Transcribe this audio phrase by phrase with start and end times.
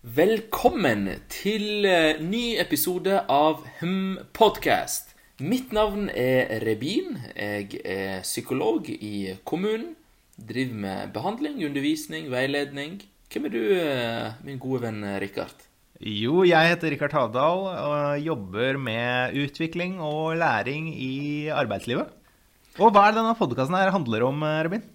[0.00, 5.10] Velkommen til eh, ny episode av Hm Podcast.
[5.44, 7.18] Mitt navn er Rebin.
[7.36, 9.90] Jeg er psykolog i kommunen.
[10.40, 12.96] Driver med behandling, undervisning, veiledning.
[13.28, 15.68] Hvem er du, eh, min gode venn Rikard?
[16.00, 22.08] Jo, jeg heter Rikard Havdal og jobber med utvikling og læring i arbeidslivet.
[22.80, 24.88] Og hva er det denne podkasten handler om, Rebin?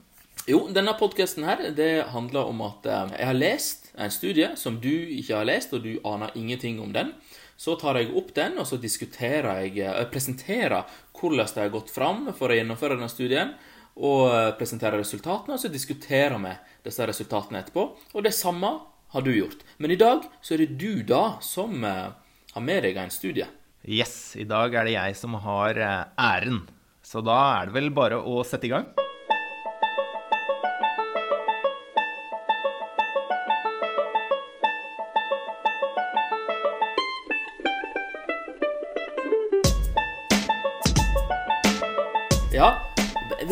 [0.50, 4.80] Jo, denne podkasten her, det handler om at eh, jeg har lest en studie som
[4.82, 7.14] du ikke har lest, og du aner ingenting om den.
[7.58, 11.94] Så tar jeg opp den, og så diskuterer jeg, jeg presenterer hvordan det har gått
[11.94, 13.56] fram for å gjennomføre denne studien,
[13.96, 16.52] og presenterer resultatene, og så diskuterer vi
[16.84, 17.88] disse resultatene etterpå.
[18.12, 18.74] Og det samme
[19.16, 19.64] har du gjort.
[19.78, 22.12] Men i dag så er det du da som eh,
[22.56, 23.48] har med deg en studie.
[23.86, 26.66] Yes, i dag er det jeg som har eh, æren.
[27.06, 28.90] Så da er det vel bare å sette i gang.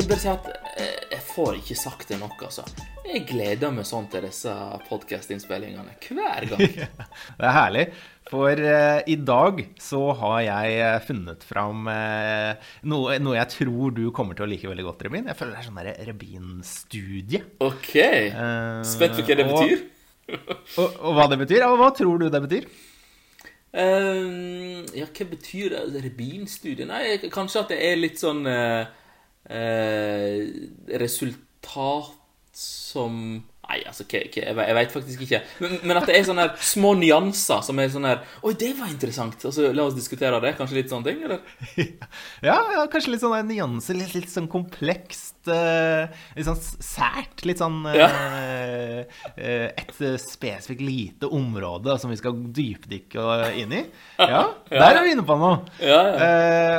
[0.04, 2.64] Vil bare si at eh, jeg får ikke sagt det nok, altså.
[3.08, 4.52] Jeg gleder meg sånn til disse
[4.90, 6.64] podkastinnspillingene hver gang.
[7.40, 7.86] det er herlig.
[8.28, 13.94] For uh, i dag så har jeg uh, funnet fram uh, noe, noe, jeg tror
[13.96, 15.30] du kommer til å like veldig godt, Rebin.
[15.32, 17.44] Jeg føler det er sånn Rebin-studie.
[17.64, 17.94] Ok.
[18.88, 19.86] Spent på hva det betyr.
[20.34, 20.42] og,
[20.82, 21.68] og, og, hva det betyr?
[21.70, 22.68] Og hva tror du det betyr?
[23.72, 25.78] Uh, ja, hva betyr?
[25.94, 26.90] Rebin-studie?
[26.90, 28.84] Nei, kanskje at det er litt sånn uh,
[30.90, 32.12] resultat
[32.54, 35.40] som Nei, altså, jeg, jeg, veit faktisk ikke.
[35.64, 38.92] Men, men, at det er sånne små nyanser som er sånn her Oi, det var
[38.92, 39.38] interessant!
[39.48, 40.52] Altså, La oss diskutere det.
[40.58, 41.40] Kanskje litt sånne ting, eller?
[42.50, 43.98] Ja, ja kanskje litt sånne nyanser.
[43.98, 45.40] Litt, litt sånn komplekst.
[45.48, 47.46] Uh, litt sånn sært.
[47.48, 48.10] Litt sånn ja.
[48.12, 53.28] uh, Et spesifikt lite område som vi skal dypdykke
[53.64, 53.86] inn i.
[54.34, 55.64] Ja, der er vi inne på noe.
[55.84, 56.00] Ja,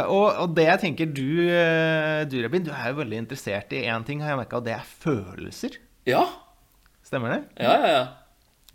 [0.08, 1.50] og, og, det jeg tenker du,
[2.30, 4.74] du, Rebin, du er jo veldig interessert i én ting, har jeg merka, og det
[4.78, 5.76] er følelser.
[6.08, 6.24] Ja,
[7.04, 7.40] Stemmer det?
[7.60, 8.04] Ja, ja, ja.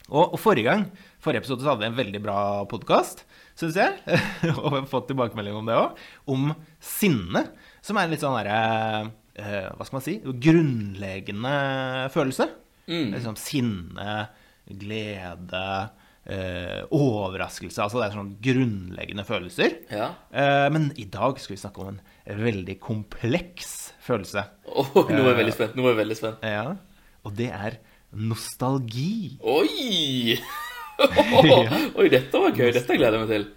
[0.09, 0.83] Og, og forrige gang,
[1.21, 3.23] forrige episode, så hadde vi en veldig bra podkast,
[3.57, 3.95] syns jeg.
[4.55, 6.03] og vi har fått tilbakemelding om det òg.
[6.29, 6.51] Om
[6.81, 7.47] sinne,
[7.85, 8.59] som er en litt sånn derre
[9.33, 10.15] eh, Hva skal man si?
[10.45, 11.55] Grunnleggende
[12.13, 12.49] følelse.
[12.89, 13.09] Mm.
[13.15, 14.13] Liksom sinne,
[14.69, 15.65] glede,
[16.29, 17.81] eh, overraskelse.
[17.81, 19.77] Altså det er sånn grunnleggende følelser.
[19.93, 20.11] Ja.
[20.29, 24.45] Eh, men i dag skal vi snakke om en veldig kompleks følelse.
[24.69, 25.77] Oh, nå er jeg veldig spent.
[25.77, 26.49] Nå er jeg veldig spent.
[26.57, 26.65] Ja.
[27.25, 27.81] Og det er
[28.15, 29.37] nostalgi.
[29.41, 30.37] Oi!
[31.99, 32.71] Oi, dette var gøy.
[32.75, 33.47] Dette gleder jeg meg til.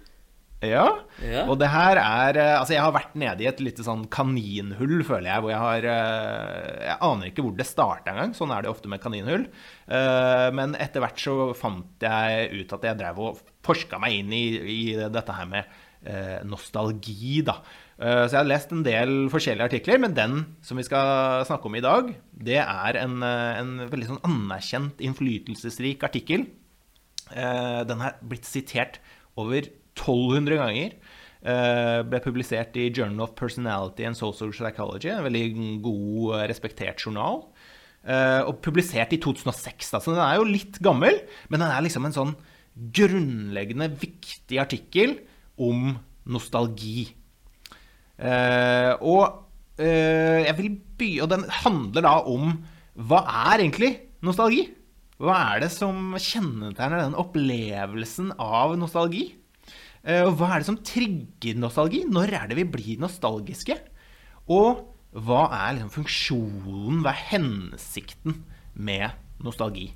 [0.63, 0.85] Ja.
[1.19, 1.43] ja.
[1.51, 5.01] Og det her er eh, Altså, jeg har vært nede i et lite sånn kaninhull,
[5.03, 8.35] føler jeg, hvor jeg har eh, Jeg aner ikke hvor det starta engang.
[8.37, 9.47] Sånn er det ofte med kaninhull.
[9.87, 14.31] Eh, men etter hvert så fant jeg ut at jeg drev og forska meg inn
[14.35, 15.79] i, i dette her med
[16.43, 17.61] nostalgi, da.
[18.01, 21.69] Eh, så jeg har lest en del forskjellige artikler, men den som vi skal snakke
[21.69, 26.47] om i dag, det er en, eh, en veldig sånn anerkjent, innflytelsesrik artikkel.
[27.31, 28.99] Eh, den har blitt sitert
[29.37, 29.61] over
[29.95, 30.91] 1200 ganger.
[31.43, 37.43] Ble publisert i Journal of Personality and Social Psychology, en veldig god, respektert journal.
[38.47, 42.05] Og publisert i 2006, da, så den er jo litt gammel, men den er liksom
[42.05, 42.35] en sånn
[42.95, 45.19] grunnleggende viktig artikkel
[45.61, 45.93] om
[46.29, 47.09] nostalgi.
[48.17, 52.53] Eh, og eh, jeg vil by, Og den handler da om
[52.93, 53.91] hva er egentlig
[54.21, 54.67] nostalgi?
[55.17, 59.31] Hva er det som kjennetegner den opplevelsen av nostalgi?
[60.03, 62.03] Eh, og hva er det som trigger nostalgi?
[62.05, 63.79] Når er det vi blir nostalgiske?
[64.51, 64.83] Og
[65.13, 68.41] hva er liksom funksjonen, hva er hensikten
[68.73, 69.91] med nostalgi?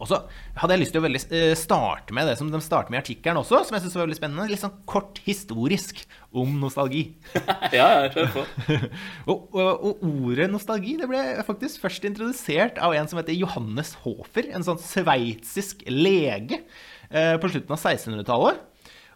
[0.00, 0.18] Og så
[0.58, 3.40] hadde jeg lyst til å eh, starte med det som de starter med i artikkelen
[3.42, 4.48] også, som jeg synes var veldig spennende.
[4.50, 6.02] Litt sånn kort historisk
[6.34, 7.04] om nostalgi.
[7.76, 8.46] ja, jeg kjør på.
[9.30, 13.94] og, og, og, ordet nostalgi det ble faktisk først introdusert av en som heter Johannes
[14.02, 16.62] Hofer, en sånn sveitsisk lege
[17.10, 18.68] eh, på slutten av 1600-tallet.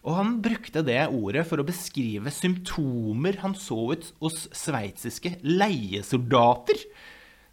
[0.06, 6.78] Og han brukte det ordet for å beskrive symptomer han så ut hos sveitsiske leiesoldater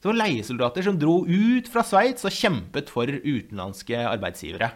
[0.04, 4.74] det var leiesoldater som dro ut fra Sveits og kjempet for utenlandske arbeidsgivere.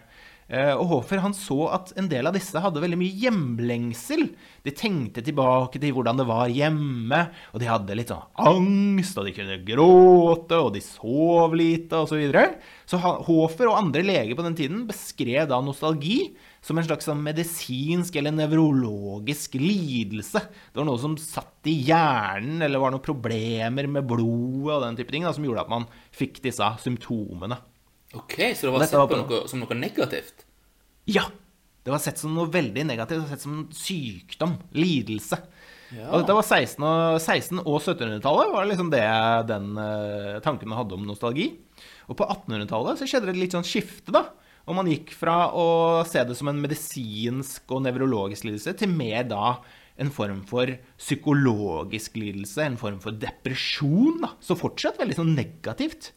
[0.47, 4.23] Eh, og Hofer han så at en del av disse hadde veldig mye hjemlengsel.
[4.63, 7.19] De tenkte tilbake til hvordan det var hjemme,
[7.51, 12.13] og de hadde litt sånn angst, og de kunne gråte, og de sov lite, osv.
[12.13, 12.45] Så, videre.
[12.87, 16.21] så Hofer og andre leger på den tiden beskrev da nostalgi
[16.65, 20.41] som en slags sånn medisinsk eller nevrologisk lidelse.
[20.71, 24.99] Det var noe som satt i hjernen, eller var noen problemer med blodet og den
[24.99, 27.59] type ting, da, som gjorde at man fikk disse symptomene.
[28.17, 30.47] Ok, Så det var sett på noe, som noe negativt?
[31.11, 31.27] Ja.
[31.83, 33.15] Det var sett som noe veldig negativt.
[33.15, 34.57] Det var sett som sykdom.
[34.75, 35.39] Lidelse.
[35.95, 36.09] Ja.
[36.11, 39.05] Og dette var 16- og, 16 og 1700-tallet var liksom det
[39.47, 41.53] den uh, tanken man hadde om nostalgi.
[42.11, 44.25] Og på 1800-tallet så skjedde det et litt sånn skifte, da.
[44.67, 45.67] Og man gikk fra å
[46.07, 49.57] se det som en medisinsk og nevrologisk lidelse til mer da
[49.97, 50.69] en form for
[50.99, 54.19] psykologisk lidelse, en form for depresjon.
[54.21, 54.33] da.
[54.43, 56.11] Så fortsatt veldig sånn negativt.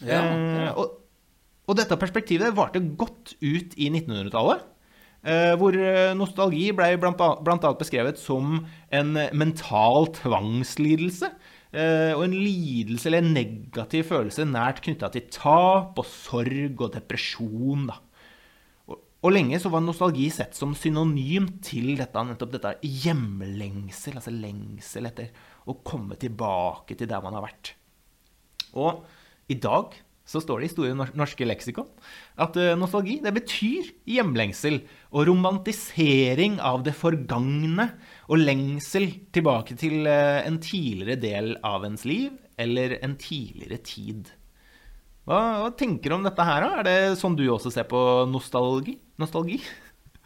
[0.00, 0.22] Ja, ja.
[0.22, 0.98] Eh, og,
[1.66, 4.64] og, dette perspektivet varte godt ut i 1900-tallet.
[5.28, 7.72] Eh, hvor eh, nostalgi ble bl.a.
[7.80, 8.62] beskrevet som
[8.94, 11.32] en mental tvangslidelse.
[11.68, 16.94] Eh, og en lidelse eller en negativ følelse nært knytta til tap og sorg og
[16.94, 17.88] depresjon.
[17.90, 17.98] da.
[19.18, 25.10] Og lenge så var nostalgi sett som synonym til dette, nettopp dette hjemlengsel, altså lengsel
[25.10, 25.32] etter
[25.68, 27.72] å komme tilbake til der man har vært.
[28.78, 29.02] Og
[29.50, 29.96] i dag
[30.28, 31.88] så står det i Store norske leksikon
[32.40, 37.88] at eh, nostalgi det betyr hjemlengsel og romantisering av det forgangne
[38.28, 44.28] og lengsel tilbake til eh, en tidligere del av ens liv eller en tidligere tid.
[45.28, 46.80] Hva, hva tenker du om dette her, da?
[46.80, 48.98] Er det sånn du også ser på nostalgi?
[49.20, 49.60] nostalgi?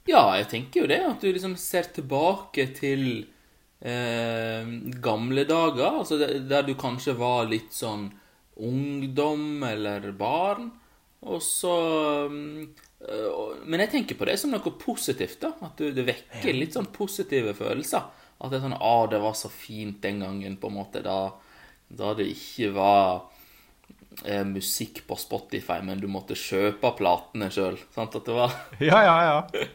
[0.02, 0.96] Ja, jeg tenker jo det.
[1.06, 3.04] At du liksom ser tilbake til
[3.78, 6.00] eh, gamle dager.
[6.00, 8.08] Altså der du kanskje var litt sånn
[8.58, 10.72] ungdom eller barn.
[11.22, 11.76] Og så
[12.26, 12.66] øh,
[13.66, 15.40] Men jeg tenker på det som noe positivt.
[15.42, 18.06] da At du, det vekker litt sånn positive følelser.
[18.38, 21.32] At det er sånn Å, det var så fint den gangen, på en måte, da,
[21.90, 23.28] da det ikke var
[24.24, 27.78] eh, musikk på Spotify, men du måtte kjøpe platene sjøl.
[27.94, 28.56] Sant at det var
[28.90, 29.68] Ja, ja, ja.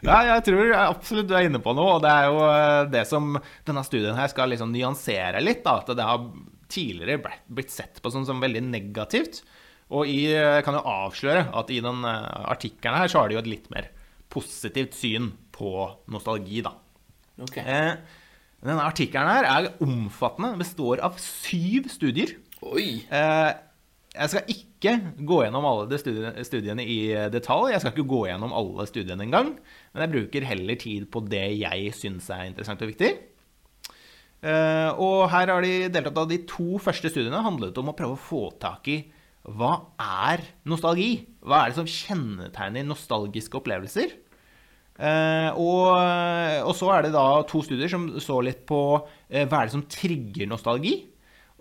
[0.00, 1.98] Ja, jeg tror absolutt du er inne på noe.
[1.98, 3.36] Og det er jo eh, det som
[3.68, 5.64] denne studien her skal liksom nyansere litt.
[5.64, 6.24] Da, at det har
[6.72, 9.42] tidligere blitt sett på sånn som veldig negativt.
[9.92, 13.36] Og i, jeg kan jo avsløre at i den eh, artikkelen her så har de
[13.36, 13.90] jo et litt mer
[14.32, 15.72] positivt syn på
[16.12, 16.72] nostalgi, da.
[17.44, 17.64] Okay.
[17.64, 18.22] Eh,
[18.62, 20.54] denne artikkelen her er omfattende.
[20.60, 22.36] Består av syv studier.
[22.64, 23.02] Oi.
[23.04, 23.50] Eh,
[24.12, 24.94] jeg skal ikke
[25.24, 27.72] gå gjennom alle studiene, studiene, i detalj.
[27.72, 29.54] Jeg skal ikke gå gjennom alle studiene engang.
[29.92, 33.12] Men jeg bruker heller tid på det jeg syns er interessant og viktig.
[34.42, 38.16] Eh, og her har de deltatt av de to første studiene handlet om å prøve
[38.16, 38.98] å få tak i
[39.42, 41.24] hva er nostalgi?
[41.42, 44.12] Hva er det som kjennetegner nostalgiske opplevelser?
[45.02, 45.88] Eh, og,
[46.62, 48.78] og, så er det da to studier som så litt på
[49.26, 50.94] eh, hva er det som trigger nostalgi.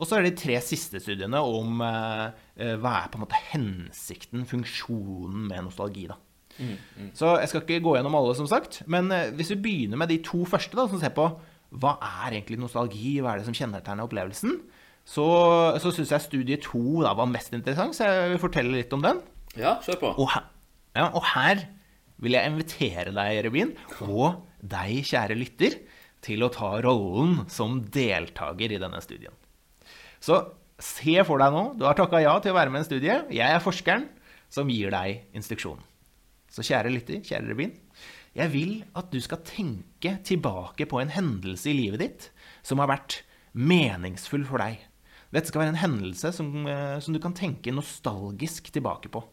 [0.02, 3.24] Og så er det de tre siste studiene om eh, eh, hva er på en
[3.26, 6.08] måte hensikten, funksjonen med nostalgi.
[6.10, 6.18] da.
[6.58, 7.10] Mm, mm.
[7.18, 8.82] Så jeg skal ikke gå gjennom alle, som sagt.
[8.90, 11.28] Men eh, hvis vi begynner med de to første, da, som ser på
[11.82, 11.96] hva
[12.26, 14.58] er egentlig nostalgi, hva er det som kjennetegner opplevelsen,
[15.08, 15.28] så,
[15.82, 19.22] så syns jeg studie to var mest interessant, så jeg vil fortelle litt om den.
[19.58, 20.12] Ja, kjør på.
[20.24, 20.48] Og her,
[20.96, 21.66] ja, og her
[22.22, 23.74] vil jeg invitere deg, Rebin,
[24.06, 25.80] og deg, kjære lytter,
[26.22, 29.34] til å ta rollen som deltaker i denne studien.
[30.22, 30.38] Så
[30.82, 33.16] se for deg nå, du har takka ja til å være med i en studie.
[33.34, 34.06] Jeg er forskeren
[34.54, 35.82] som gir deg instruksjonen.
[36.52, 37.74] Så kjære lytter, kjære Rebin.
[38.38, 42.30] Jeg vil at du skal tenke tilbake på en hendelse i livet ditt
[42.64, 43.22] som har vært
[43.52, 44.78] meningsfull for deg.
[45.32, 49.24] Dette skal være en hendelse som, eh, som, du kan tenke nostalgisk tilbake på.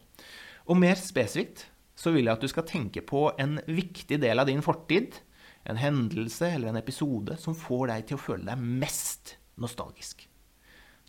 [0.69, 1.65] Og mer spesifikt
[1.99, 5.19] så vil jeg at du skal tenke på en viktig del av din fortid.
[5.67, 10.23] En hendelse eller en episode som får deg til å føle deg mest nostalgisk.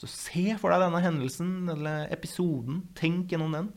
[0.00, 2.82] Så se for deg denne hendelsen eller episoden.
[2.98, 3.70] Tenk gjennom den.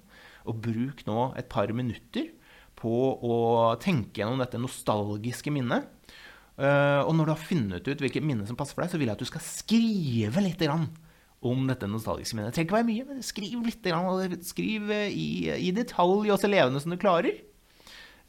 [0.50, 2.32] Og bruk nå et par minutter
[2.80, 3.36] på å
[3.80, 5.86] tenke gjennom dette nostalgiske minnet.
[6.58, 9.10] Eh, og når du har funnet ut hvilket minne som passer for deg, så vil
[9.10, 10.64] jeg at du skal skrive litt
[11.46, 12.54] om dette nostalgiske minnet.
[12.54, 14.46] Det trenger ikke være mye, men skriv litt.
[14.48, 17.42] Skriv i, i detalj og så levende som du klarer.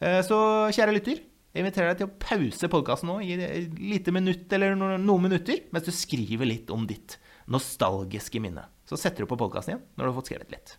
[0.03, 0.39] Eh, så
[0.75, 1.23] kjære lytter,
[1.55, 5.61] jeg inviterer deg til å pause podkasten nå i et lite minutt eller noen minutter
[5.71, 7.15] mens du skriver litt om ditt
[7.47, 8.67] nostalgiske minne.
[8.89, 10.75] Så setter du på podkasten igjen når du har fått skrevet litt.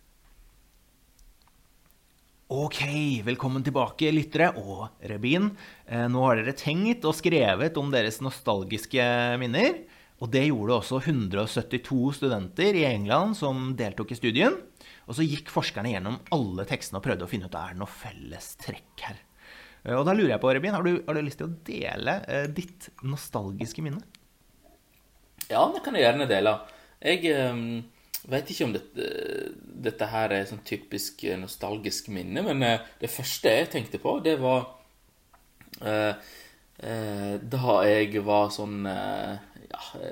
[2.52, 2.78] Ok,
[3.26, 5.48] velkommen tilbake, lyttere og Rebin.
[5.88, 9.06] Eh, nå har dere tenkt og skrevet om deres nostalgiske
[9.42, 9.80] minner.
[10.24, 14.56] Og det gjorde også 172 studenter i England som deltok i studien.
[15.06, 17.80] Og så gikk forskerne gjennom alle tekstene og prøvde å finne ut om det er
[17.82, 19.18] noe felles trekk her.
[19.84, 22.16] Eh, og da lurer jeg på, Rebin, har du, har du lyst til å dele
[22.32, 24.00] eh, ditt nostalgiske minne?
[25.50, 26.56] Ja, det kan jeg gjerne dele.
[27.04, 27.60] Jeg eh,
[28.30, 29.10] vet ikke om dette,
[29.86, 34.18] dette her er sånn typisk eh, nostalgisk minne, men eh, det første jeg tenkte på,
[34.24, 34.66] det var
[35.84, 36.32] eh,
[36.76, 38.82] da jeg var sånn
[39.76, 40.02] ja,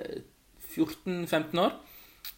[0.75, 1.75] 14-15 år.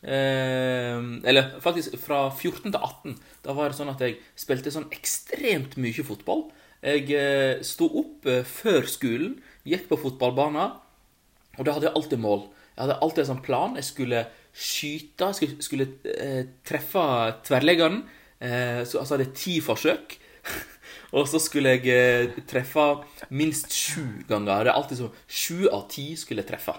[0.06, 3.16] Eh, eller faktisk fra 14 til 18.
[3.44, 6.46] Da var det sånn at jeg spilte sånn ekstremt mye fotball.
[6.84, 10.76] Jeg eh, sto opp eh, før skolen, gikk på fotballbanen,
[11.56, 12.44] og da hadde jeg alltid mål.
[12.76, 13.76] Jeg hadde alltid en sånn plan.
[13.80, 17.04] Jeg skulle skyte, skulle, skulle eh, treffe
[17.48, 18.02] tverrleggeren.
[18.36, 20.18] Eh, så altså hadde jeg ti forsøk.
[21.16, 22.84] og så skulle jeg eh, treffe
[23.32, 24.68] minst sju ganger.
[24.68, 26.76] Det er alltid sånn Sju av ti skulle jeg treffe.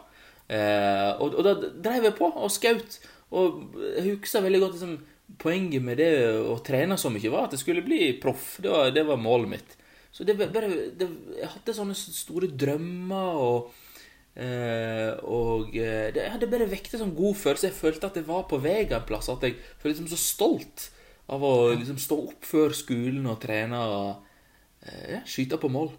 [0.48, 3.00] Eh, og, og, da drev jeg på og skjøt.
[3.38, 4.94] Og jeg husker veldig godt liksom,
[5.42, 8.56] poenget med det å trene så mye var at jeg skulle bli proff.
[8.64, 9.76] Det var, det var målet mitt.
[10.16, 13.76] Så det bare, det, jeg hadde sånne store drømmer og
[14.38, 17.72] Uh, og uh, det hadde bare vekte sånn god følelse.
[17.72, 19.32] Jeg følte at jeg var på vei en plass.
[19.34, 20.84] At jeg følte liksom så stolt
[21.34, 24.28] av å liksom stå opp før skolen og trene og
[24.86, 25.90] uh, ja, skyte på mål.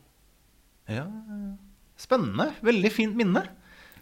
[0.86, 1.08] Ja,
[1.98, 2.52] spennende.
[2.62, 3.42] Veldig fint minne.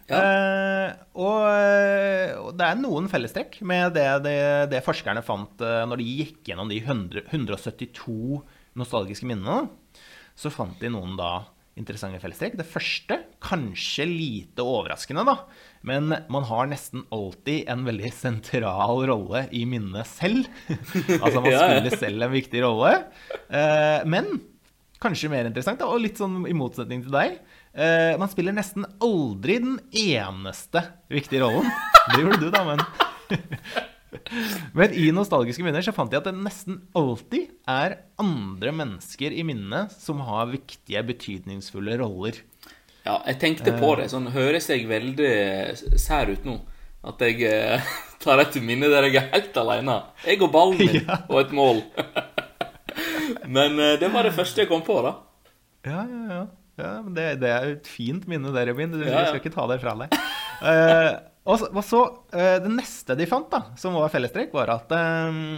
[0.06, 0.20] Ja.
[0.22, 4.38] Uh, og, det er noen fellestrekk med det, det,
[4.70, 8.38] det, forskerne fant når de gikk gjennom de 100, 172
[8.78, 9.66] nostalgiske minnene.
[10.36, 11.46] Så fant de noen da
[11.76, 12.56] interessante fellestrekk.
[12.56, 15.36] Det første, kanskje lite overraskende, da,
[15.86, 20.48] men man har nesten alltid en veldig sentral rolle i minnet selv.
[21.22, 22.94] altså man spiller selv en viktig rolle.
[24.08, 24.38] Men
[25.02, 27.38] kanskje mer interessant, da, og litt sånn i motsetning til deg,
[27.76, 31.68] eh, man spiller nesten aldri den eneste viktige rollen.
[32.10, 32.82] Det gjorde du, da, men
[34.72, 39.42] Men i nostalgiske minner så fant jeg at det nesten alltid er andre mennesker i
[39.46, 42.38] minnene som har viktige, betydningsfulle roller.
[43.06, 44.08] Ja, jeg tenkte på det.
[44.10, 46.58] Sånn høres jeg veldig sær ut nå.
[47.06, 47.90] At jeg eh,
[48.24, 50.00] tar et minne der jeg er helt alene.
[50.26, 51.20] Jeg og ballen min ja.
[51.28, 51.82] og et mål.
[53.46, 55.14] Men eh, det var det første jeg kom på, da.
[55.86, 56.44] Ja, ja, ja.
[56.76, 58.92] Ja det, det, er et fint minne, det, Robin.
[58.92, 59.30] Du, ja, ja.
[59.30, 60.16] skal ikke ta det fra deg.
[60.56, 61.12] Uh,
[61.46, 61.98] og så, og så
[62.32, 65.56] uh, Det neste de fant, da, som var fellestrekk, var at uh,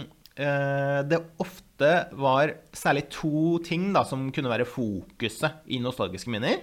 [1.09, 6.61] det ofte var særlig to ting da, som kunne være fokuset i nostalgiske minner.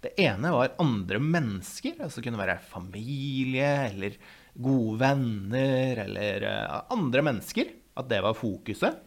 [0.00, 1.98] Det ene var andre mennesker.
[2.06, 4.16] altså kunne være familie eller
[4.56, 6.46] gode venner eller
[6.94, 7.74] andre mennesker.
[7.98, 9.02] At det var fokuset.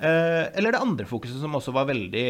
[0.00, 2.26] Eller det andre fokuset som også var veldig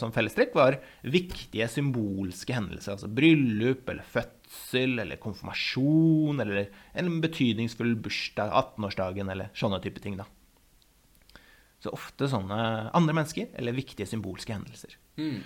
[0.00, 2.94] som fellestrekk, var viktige symbolske hendelser.
[2.94, 10.16] Altså bryllup eller fødsel eller konfirmasjon eller en betydningsfull bursdag, 18-årsdagen eller sånne type ting.
[10.20, 10.28] da.
[11.82, 12.58] Så ofte sånne
[12.94, 14.94] andre mennesker eller viktige symbolske hendelser.
[15.18, 15.40] Mm.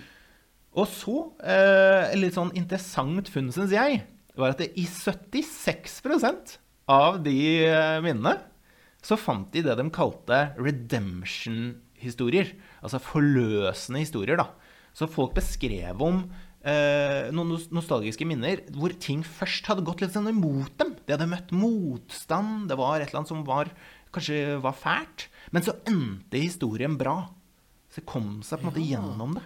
[0.77, 4.03] Og så, eh, litt sånn interessant funn, syns jeg,
[4.37, 6.57] var at det i 76%
[6.93, 8.37] av de eh, minnene
[9.07, 12.51] så fant de det de kalte redemption-historier.
[12.81, 14.49] Altså forløsende historier, da.
[14.97, 16.23] Så folk beskrev om
[16.67, 20.95] eh, noen nostalgiske minner hvor ting først hadde gått litt sånn imot dem.
[21.05, 23.71] De hadde møtt motstand, det var et eller annet som var,
[24.15, 25.29] kanskje var fælt.
[25.55, 27.19] Men så endte historien bra.
[27.87, 28.97] Så det kom seg på en måte ja.
[28.97, 29.45] gjennom det.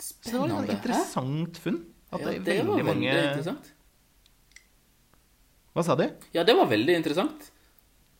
[0.00, 0.26] Spennende.
[0.26, 1.80] Så det var et interessant funn.
[2.10, 3.14] At ja, det, det var veldig mange...
[3.14, 3.72] interessant.
[5.70, 6.06] Hva sa du?
[6.34, 7.52] Ja, det var veldig interessant.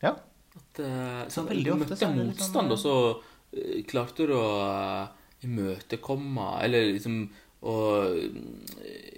[0.01, 0.15] Ja.
[0.57, 4.47] At uh, så veldig du møtte sånn, motstand, sånn, og så uh, klarte du å
[5.41, 7.23] imøtekomme Eller liksom
[7.61, 7.75] å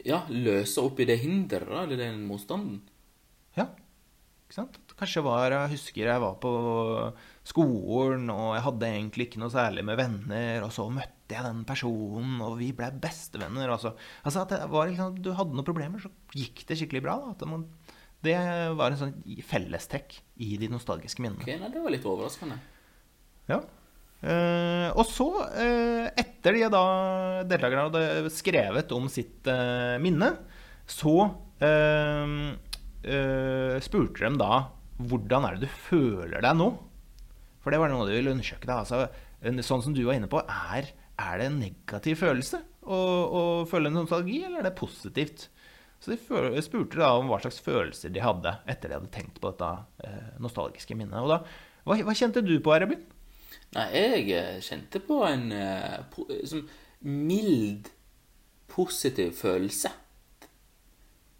[0.03, 2.81] ja, løse opp i det hinderet, eller den motstanden.
[3.55, 3.69] Ja,
[4.43, 4.79] ikke sant.
[4.99, 6.51] Kanskje var Jeg husker jeg var på
[7.47, 11.63] skolen, og jeg hadde egentlig ikke noe særlig med venner, og så møtte jeg den
[11.67, 13.71] personen, og vi ble bestevenner.
[13.73, 17.17] Altså, altså at det var liksom, du hadde noen problemer, så gikk det skikkelig bra.
[17.39, 17.65] Da, man,
[18.23, 18.35] det
[18.79, 19.15] var en sånn
[19.47, 21.43] fellestrekk i de nostalgiske minnene.
[21.43, 22.59] Ok, nei, Det var litt overraskende.
[23.51, 23.59] Ja.
[24.23, 25.27] Eh, og så,
[25.59, 26.83] eh, etter de da
[27.43, 30.37] deltakerne hadde skrevet om sitt eh, minne,
[30.87, 31.31] så
[33.83, 34.55] spurte de da
[34.99, 36.67] hvordan er det du føler deg nå?
[37.63, 38.67] For det var noe de ville undersøke.
[38.67, 39.07] da, altså,
[39.63, 40.89] Sånn som du var inne på, er,
[41.19, 45.47] er det en negativ følelse å, å føle nostalgi, eller er det positivt?
[46.03, 49.53] Så de spurte da om hva slags følelser de hadde etter de hadde tenkt på
[49.53, 49.69] dette
[50.43, 51.15] nostalgiske minnet.
[51.23, 51.37] Og da,
[51.87, 53.05] hva, hva kjente du på, Arabin?
[53.73, 55.47] Nei, jeg eh, kjente på en
[56.49, 56.67] sånn
[57.07, 57.87] mild,
[58.73, 59.91] positiv følelse.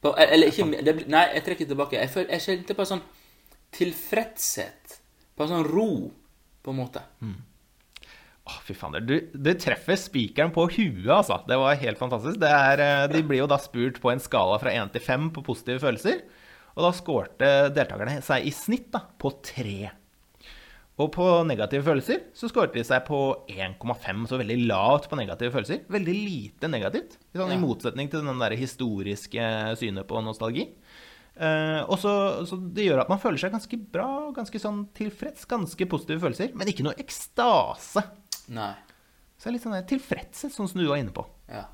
[0.03, 1.99] På, eh, eller ikke det, Nei, jeg trekker tilbake.
[2.01, 3.05] Jeg, føl, jeg kjente på en sånn
[3.73, 4.99] tilfredshet.
[5.33, 5.89] På en sånn ro,
[6.63, 7.03] på en måte.
[7.23, 7.37] Mm.
[8.43, 9.03] Å, fy fader.
[9.07, 11.39] Du, du treffer spikeren på huet, altså.
[11.47, 12.43] Det var helt fantastisk.
[12.43, 15.79] Er, de blir jo da spurt på en skala fra 1 til 5 på positive
[15.85, 16.23] følelser.
[16.73, 19.77] Og da skårte deltakerne seg i snitt da, på 3.
[21.01, 23.19] Og på negative følelser så skårte de seg på
[23.49, 25.81] 1,5, så veldig lavt på negative følelser.
[25.93, 27.57] Veldig lite negativt, sånn, ja.
[27.57, 29.47] i motsetning til den der historiske
[29.79, 30.67] synet på nostalgi.
[31.33, 32.11] Uh, og så,
[32.45, 35.47] så, Det gjør at man føler seg ganske bra, ganske sånn tilfreds.
[35.49, 38.05] Ganske positive følelser, men ikke noe ekstase.
[38.51, 38.73] Nei.
[39.37, 41.25] Så det er litt sånn tilfredshet, sånn som du var inne på.
[41.51, 41.65] Ja.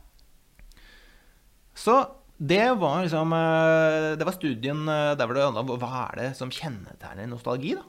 [1.78, 1.96] Så
[2.40, 6.28] det var liksom uh, Det var studien uh, der hvor det handla hva er det
[6.40, 7.76] som kjennetegner nostalgi.
[7.80, 7.86] da.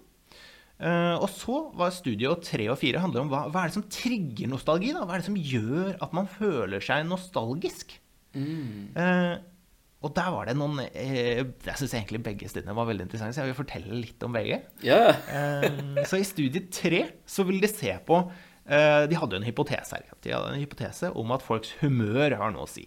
[1.20, 4.48] og så var studio tre og fire handler om hva, hva, er det som trigger
[4.48, 4.94] nostalgi.
[4.96, 5.04] da?
[5.04, 7.94] Hva er det som gjør at man føler seg nostalgisk?
[8.32, 8.96] Mm.
[10.00, 13.44] Og der var det noen eh, Jeg syns egentlig begge studiene var veldig interessante, så
[13.44, 14.62] jeg vil fortelle litt om begge.
[14.84, 15.18] Yeah.
[15.28, 19.96] eh, så i studie tre så vil de se på eh, De hadde en hypotese
[19.96, 20.10] her.
[20.22, 22.84] De hadde en hypotese om at folks humør har noe å si.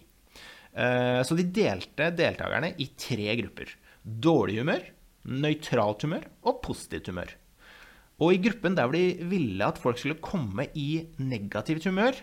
[0.74, 3.70] Eh, så de delte deltakerne i tre grupper.
[4.02, 4.84] Dårlig humør,
[5.24, 7.34] nøytralt humør og positivt humør.
[8.22, 12.18] Og i gruppen der de ville at folk skulle komme i negativt humør,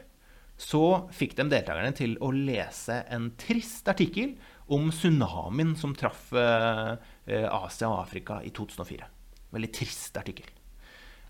[0.61, 4.35] så fikk de deltakerne til å lese en trist artikkel
[4.71, 6.93] om tsunamien som traff eh,
[7.31, 9.07] eh, Asia og Afrika i 2004.
[9.55, 10.51] Veldig trist artikkel.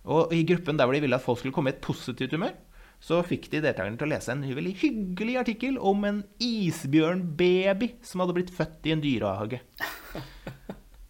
[0.09, 2.55] Og i gruppen der hvor de ville at folk skulle komme i et positivt humør,
[3.01, 8.21] så fikk de deltakerne til å lese en veldig hyggelig artikkel om en isbjørnbaby som
[8.21, 9.61] hadde blitt født i en dyrehage.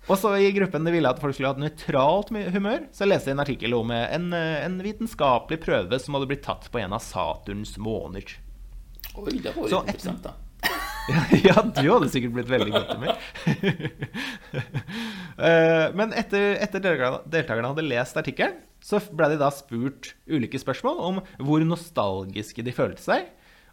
[0.10, 3.30] Og så i gruppen de ville at folk skulle ha et nøytralt humør, så leste
[3.30, 7.04] de en artikkel om en, en, vitenskapelig prøve som hadde blitt tatt på en av
[7.06, 8.34] Saturns måner.
[9.20, 10.34] Oi, det var jo interessant, da.
[11.48, 13.16] ja, du hadde sikkert blitt veldig godt humør.
[15.42, 21.00] Eh, men etter, etter deltakerne hadde lest artikkelen, så ble de da spurt ulike spørsmål
[21.02, 23.32] om hvor nostalgiske de følte seg,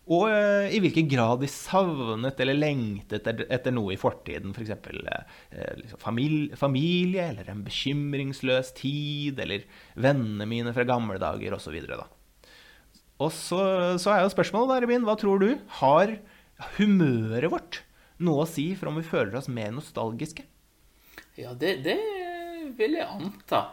[0.08, 4.54] og uh, i hvilken grad de savnet eller lengtet etter, noe i fortiden.
[4.56, 4.72] F.eks.
[4.80, 9.66] For uh, liksom familie, familie, eller en bekymringsløs tid, eller
[10.00, 11.76] vennene mine fra gamle dager, osv.
[13.18, 13.60] Og så,
[14.00, 15.50] så er jo spørsmålet, da, Rebin, hva tror du?
[15.82, 16.16] Har
[16.78, 17.82] humøret vårt
[18.24, 20.44] noe å si for om vi føler oss mer nostalgiske?
[21.38, 21.98] Ja, det, det
[22.78, 23.68] vil jeg anta.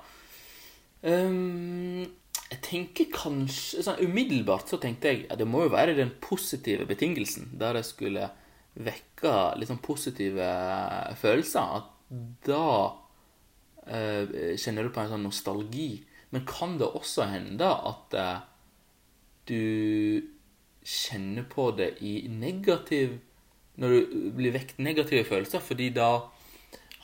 [1.05, 2.05] Um,
[2.45, 6.85] jeg tenker kanskje sånn Umiddelbart så tenkte jeg at det må jo være den positive
[6.89, 8.29] betingelsen, der jeg skulle
[8.75, 10.49] vekke litt sånn positive
[11.21, 11.81] følelser.
[11.81, 11.89] At
[12.45, 12.65] da
[13.89, 14.23] uh,
[14.61, 15.89] kjenner du på en sånn nostalgi.
[16.33, 18.45] Men kan det også hende at uh,
[19.49, 20.25] du
[20.85, 23.17] kjenner på det i negativ
[23.81, 26.29] Når du blir vekt negative følelser, fordi da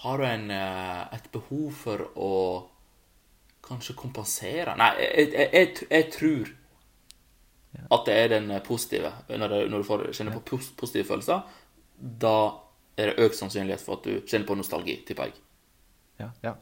[0.03, 2.33] har du en, eh, et behov for å
[3.65, 6.53] kanskje kompensere Nei, jeg, jeg, jeg, jeg tror
[7.91, 9.11] at det er den positive.
[9.29, 11.45] Når, det, når du får kjenner på positive følelser,
[11.95, 12.35] da
[12.99, 15.37] er det økt sannsynlighet for at du kjenner på nostalgi, tipper jeg.
[16.19, 16.53] Ja, ja.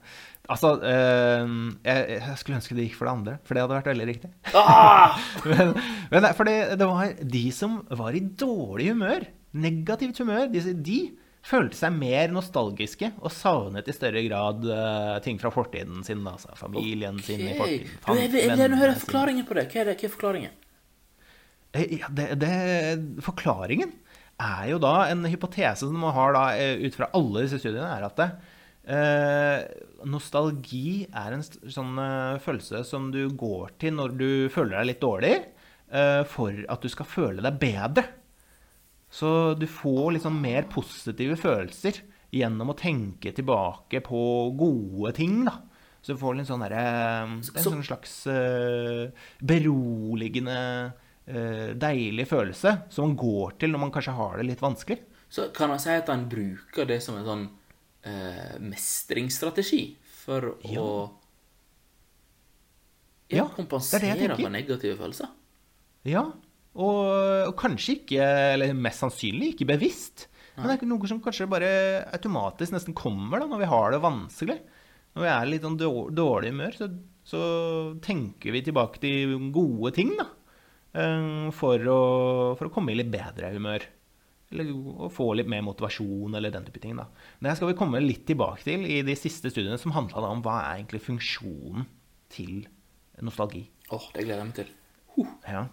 [0.50, 3.90] Altså, øh, jeg, jeg, skulle ønske det gikk for det andre, for det hadde vært
[3.92, 4.30] veldig riktig.
[4.58, 5.20] Ah!
[5.50, 5.74] men,
[6.10, 11.00] men for det, det, var de som var i dårlig humør, negativt humør, de, de
[11.46, 16.26] følte seg mer nostalgiske og savnet i større grad uh, ting fra fortiden sin.
[16.28, 17.30] Altså familien okay.
[17.30, 17.94] sin i fortiden.
[18.10, 19.70] du, jeg, gjerne høre forklaringen på det.
[19.72, 20.58] Hva er, det, hva er forklaringen?
[21.78, 22.54] Eh, ja, det, det,
[23.22, 23.94] forklaringen
[24.40, 27.90] er jo da en hypotese som man har da, eh, ut fra alle disse studiene,
[27.92, 28.30] er at det,
[28.90, 29.60] Eh,
[30.10, 35.04] nostalgi er en sånn eh, følelse som du går til når du føler deg litt
[35.04, 35.34] dårlig,
[35.94, 38.06] eh, for at du skal føle deg bedre.
[39.14, 42.02] Så du får liksom mer positive følelser
[42.34, 44.22] gjennom å tenke tilbake på
[44.58, 45.44] gode ting.
[45.46, 45.60] da.
[46.02, 48.14] Så du får en sånn, der, en sånn slags
[49.42, 50.60] beroligende,
[51.82, 55.02] deilig følelse som man går til når man kanskje har det litt vanskelig.
[55.30, 57.44] Så kan man si at han bruker det som en sånn
[58.08, 59.84] eh, mestringsstrategi
[60.24, 60.84] for ja.
[60.84, 60.92] å
[63.30, 65.30] ja, kompensere for negative følelser.
[66.08, 66.24] Ja,
[66.80, 67.06] og,
[67.50, 70.28] og, kanskje ikke, eller mest sannsynlig ikke bevisst.
[70.56, 70.64] Nei.
[70.64, 71.70] Men det er noe som kanskje bare
[72.16, 74.58] automatisk nesten kommer da, når vi har det vanskelig.
[75.16, 76.90] Når vi er litt sånn dårlig humør, så,
[77.28, 77.44] så,
[78.06, 80.28] tenker vi tilbake til gode ting, da.
[81.00, 82.02] Eh, for å,
[82.60, 83.86] for å komme i litt bedre humør.
[84.50, 86.96] Eller å få litt mer motivasjon, eller den type ting.
[86.98, 87.06] da.
[87.40, 90.58] Det skal vi komme litt tilbake til i de siste studiene som handla om hva
[90.64, 91.86] er egentlig funksjonen
[92.34, 92.64] til
[93.26, 93.68] nostalgi.
[93.90, 94.72] Åh, oh, det gleder jeg meg til.
[95.16, 95.30] Huh.
[95.50, 95.64] Ja.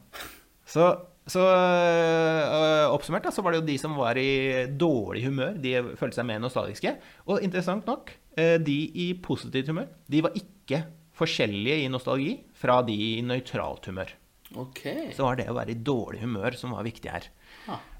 [0.66, 0.86] Så,
[1.30, 5.76] så øh, oppsummert da, så var det jo de som var i dårlig humør, de
[5.98, 6.96] følte seg mer nostalgiske.
[7.30, 10.82] Og interessant nok, øh, de i positivt humør, de var ikke
[11.16, 14.12] forskjellige i nostalgi fra de i nøytralt humør.
[14.56, 15.10] Okay.
[15.14, 17.28] Så var det å være i dårlig humør som var viktig her.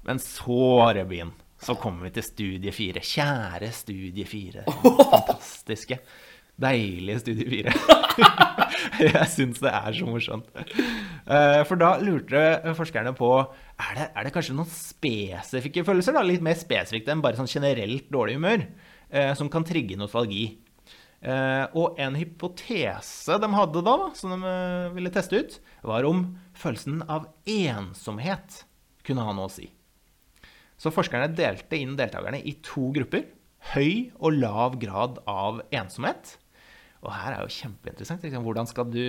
[0.07, 0.61] Men så,
[0.95, 3.03] Rebin, så kommer vi til studie fire.
[3.03, 4.63] Kjære studie fire.
[5.11, 5.99] Fantastiske.
[6.57, 7.73] Deilige studie fire.
[9.03, 10.47] jeg syns det er så morsomt.
[10.57, 16.23] Eh, for da lurte forskerne på er det, er det kanskje noen spesifikke følelser, da?
[16.25, 18.65] litt mer spesifikt enn bare sånn generelt dårlig humør.
[19.09, 20.57] eh, som kan trigge nostalgi.
[21.17, 25.55] Uh, og en hypotese de hadde da, som de uh, ville teste ut,
[25.89, 26.19] var om
[26.53, 28.59] følelsen av ensomhet
[29.07, 29.69] kunne ha noe å si.
[30.77, 33.25] Så forskerne delte inn deltakerne i to grupper.
[33.73, 36.35] Høy og lav grad av ensomhet.
[37.01, 38.23] Og her er jo kjempeinteressant.
[38.25, 38.45] Liksom.
[38.45, 39.03] Hvordan, skal du,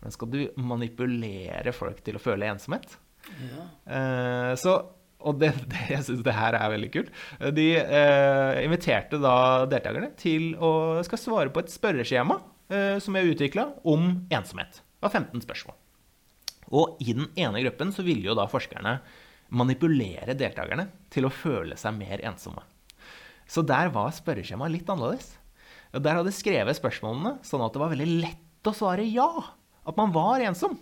[0.00, 2.96] hvordan, skal du, manipulere folk til å føle ensomhet?
[3.42, 3.68] Ja.
[3.86, 4.80] Uh, så
[5.22, 7.12] og det, det, jeg syns det her er veldig kult.
[7.54, 9.36] De uh, inviterte da
[9.70, 10.72] deltakerne til å
[11.06, 14.80] skal svare på et spørreskjema uh, som er utvikla om ensomhet.
[14.80, 15.78] Det var 15 spørsmål.
[16.72, 18.96] Og i den ene gruppen så ville jo da forskerne
[19.52, 22.64] manipulere deltakerne til å føle seg mer ensomme.
[23.46, 25.34] Så der var spørreskjemaet litt annerledes.
[25.92, 29.28] Der hadde de skrevet spørsmålene sånn at det var veldig lett å svare ja.
[29.84, 30.78] At man var ensom.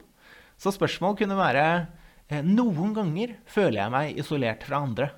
[0.61, 1.65] Så spørsmål kunne være
[2.31, 5.11] Eh, noen ganger føler jeg meg isolert fra andre.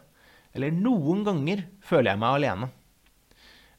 [0.56, 2.70] Eller noen ganger føler jeg meg alene.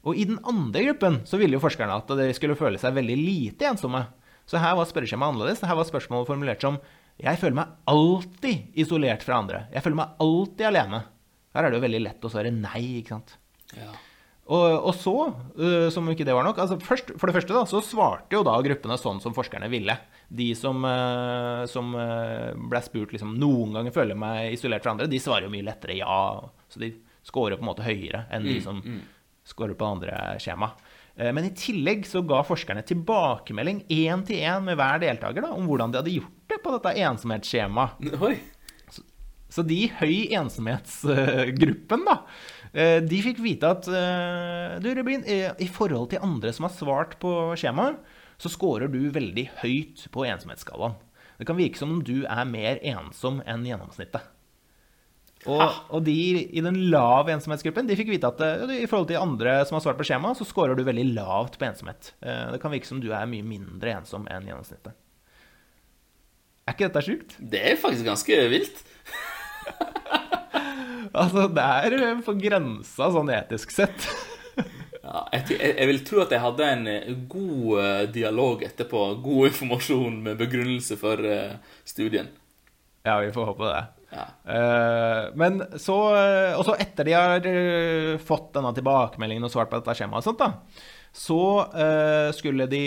[0.04, 3.16] Og i den andre gruppen så ville jo forskerne at de skulle føle seg veldig
[3.18, 4.04] lite ensomme.
[4.46, 5.64] Så her var spørreskjemaet annerledes.
[5.64, 6.78] Her var spørsmålet formulert som
[7.22, 9.66] Jeg føler meg alltid isolert fra andre.
[9.74, 11.04] Jeg føler meg alltid alene.
[11.54, 13.36] Her er det jo veldig lett å svare nei, ikke sant.
[13.78, 13.92] Ja.
[14.44, 15.14] Og, og, så,
[15.56, 18.42] uh, som ikke det var nok altså først, For det første da, så svarte jo
[18.44, 19.94] da gruppene sånn som forskerne ville.
[20.28, 25.08] De som, uh, som uh, ble spurt liksom, noen ganger føler meg isolert fra andre,
[25.08, 26.18] de svarer jo mye lettere ja.
[26.68, 26.92] Så de
[27.24, 29.00] scorer på en måte høyere enn de mm, som mm.
[29.48, 30.92] scorer på andre skjemaet.
[31.14, 35.68] Men i tillegg så ga forskerne tilbakemelding én til én med hver deltaker da, om
[35.68, 38.02] hvordan de hadde gjort det på dette ensomhetsskjemaet.
[38.90, 39.04] Så,
[39.54, 42.16] så de i høy ensomhetsgruppen, da,
[42.74, 47.16] Eh, de fikk vite at eh, du, Rubin, i forhold til andre som har svart
[47.22, 48.00] på skjemaet,
[48.40, 50.96] så scorer du veldig høyt på ensomhetsskalaen.
[51.38, 54.26] Det kan virke som om du er mer ensom enn gjennomsnittet.
[55.44, 55.60] Og,
[55.92, 56.14] og, de
[56.56, 59.84] i den lave ensomhetsgruppen de fikk vite at uh, i forhold til andre som har
[59.84, 62.14] svart på skjemaet, så scorer du veldig lavt på ensomhet.
[62.24, 64.96] Uh, det kan virke som du er mye mindre ensom enn gjennomsnittet.
[66.64, 67.36] Er ikke dette sjukt?
[67.38, 68.84] Det er faktisk ganske vilt.
[71.14, 74.06] Altså, det er eh, på grensa sånn etisk sett.
[75.04, 76.88] ja, jeg, jeg, vil tro at jeg hadde en
[77.30, 79.02] god dialog etterpå.
[79.22, 81.22] God informasjon med begrunnelse for
[81.86, 82.32] studien.
[83.06, 83.84] Ja, vi får håpe det.
[84.14, 84.24] Ja.
[84.46, 85.96] Uh, men så
[86.54, 87.48] Og så etter de har
[88.22, 90.52] fått denne tilbakemeldingen og svart på dette skjemaet, og sånt da,
[91.14, 91.40] så
[92.34, 92.86] skulle de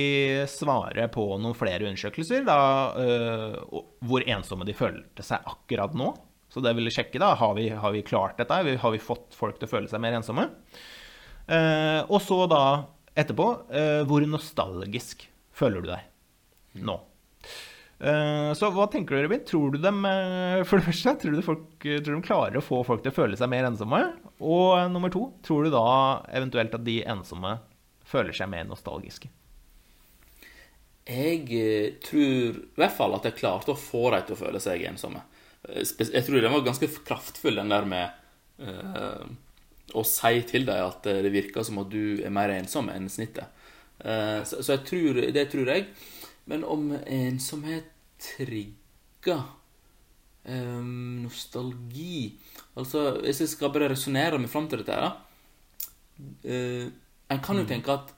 [0.52, 2.58] svare på noen flere undersøkelser da,
[4.04, 6.10] hvor ensomme de følte seg akkurat nå.
[6.52, 7.20] Så det ville sjekke.
[7.20, 8.62] da, Har vi, har vi klart dette?
[8.82, 10.48] Har vi fått folk til å føle seg mer ensomme?
[11.48, 12.63] Eh, og så da
[13.16, 15.24] etterpå eh, Hvor nostalgisk
[15.56, 16.98] føler du deg nå?
[17.97, 19.41] Eh, så hva tenker du, Robin?
[19.47, 23.01] Tror du dem eh, for det første, tror folk, tror de klarer å få folk
[23.01, 24.03] til å føle seg mer ensomme?
[24.38, 25.88] Og eh, nummer to, tror du da
[26.38, 27.55] eventuelt at de ensomme
[28.07, 29.31] føler seg mer nostalgiske?
[31.07, 34.83] Jeg tror i hvert fall at jeg klarte å få dem til å føle seg
[34.89, 35.23] ensomme.
[35.67, 38.12] Jeg tror den var ganske kraftfull, den der med
[38.60, 39.23] uh,
[39.95, 43.47] å si til deg at det virker som at du er mer ensom enn snittet.
[44.03, 45.88] Uh, så, så, jeg tror, det tror jeg.
[46.47, 49.43] Men om ensomhet trigger
[50.47, 52.38] um, nostalgi
[52.77, 55.17] Altså, hvis jeg skal bare resonnere meg fram til dette her,
[56.47, 56.86] uh,
[57.27, 57.71] En kan jo mm.
[57.73, 58.13] tenke at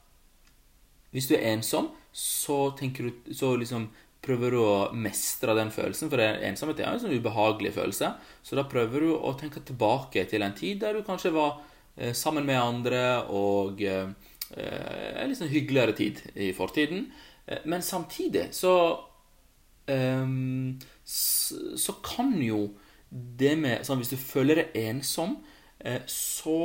[1.09, 3.89] hvis du er ensom, så du Så liksom
[4.21, 8.11] prøver du å mestre den følelsen, for ensomhet er en sånn ubehagelig følelse.
[8.43, 11.61] Så da prøver du å tenke tilbake til en tid der du kanskje var
[11.95, 14.11] eh, sammen med andre, og eh,
[14.59, 17.07] en litt sånn hyggeligere tid i fortiden.
[17.49, 18.73] Eh, men samtidig så
[19.87, 22.69] um, Så kan jo
[23.09, 25.39] det med sånn, Hvis du føler deg ensom,
[26.05, 26.55] så,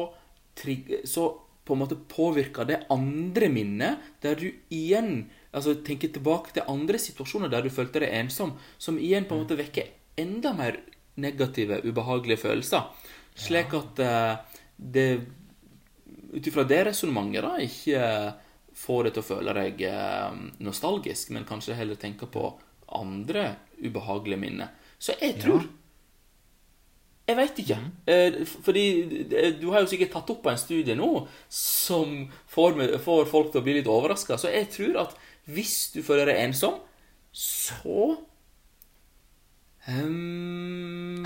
[1.09, 1.23] så
[1.65, 6.99] på en måte påvirker det andre minnet, der du igjen altså tenker tilbake til andre
[7.01, 9.89] situasjoner der du følte deg ensom, som igjen på en måte vekker
[10.21, 10.81] enda mer
[11.23, 12.91] negative, ubehagelige følelser.
[13.39, 15.09] Slik at uh, det
[16.35, 18.03] ut ifra det resonnementet ikke
[18.85, 22.51] får deg til å føle deg uh, nostalgisk, men kanskje heller tenke på
[22.95, 24.75] andre ubehagelige minner.
[25.01, 25.73] Så jeg tror ja.
[27.25, 27.77] Jeg veit ikke.
[27.81, 27.93] Mm.
[28.13, 28.83] Eh, fordi
[29.57, 31.09] du har jo sikkert tatt opp en studie nå
[31.49, 34.37] som får, får folk til å bli litt overraska.
[34.37, 35.15] Så jeg tror at
[35.49, 36.77] hvis du føler deg ensom,
[37.35, 38.05] så
[39.89, 41.25] um,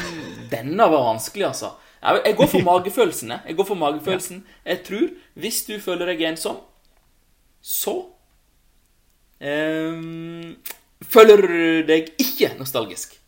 [0.49, 1.75] Denne var vanskelig, altså.
[1.99, 3.35] Jeg går for magefølelsen.
[3.51, 4.45] Jeg går for magefølelsen.
[4.71, 6.63] Jeg tror hvis du føler deg ensom,
[7.65, 7.95] så
[9.43, 10.55] um,
[11.05, 13.19] føler du deg ikke nostalgisk.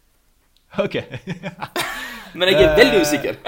[0.78, 1.00] Ok.
[2.38, 3.40] Men jeg er veldig usikker.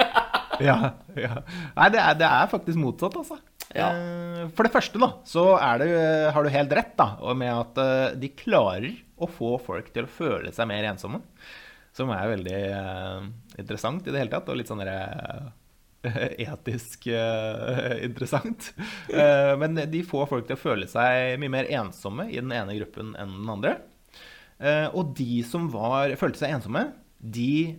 [0.63, 0.77] ja,
[1.15, 1.33] ja.
[1.77, 3.39] Nei, det er, det er, faktisk motsatt, altså.
[3.73, 3.89] Ja.
[3.89, 5.45] Eh, for det første, da, så
[5.81, 5.87] det,
[6.35, 10.11] har du helt rett da, med at eh, de klarer å få folk til å
[10.11, 11.23] føle seg mer ensomme.
[11.93, 13.25] Som er veldig uh,
[13.61, 15.51] interessant i det hele tatt, og litt sånn uh,
[16.47, 18.71] etisk uh, interessant.
[19.59, 23.13] men de får folk til å føle seg mye mer ensomme i den ene gruppen
[23.19, 23.77] enn den andre.
[24.93, 26.85] og de som var, følte seg ensomme,
[27.17, 27.73] de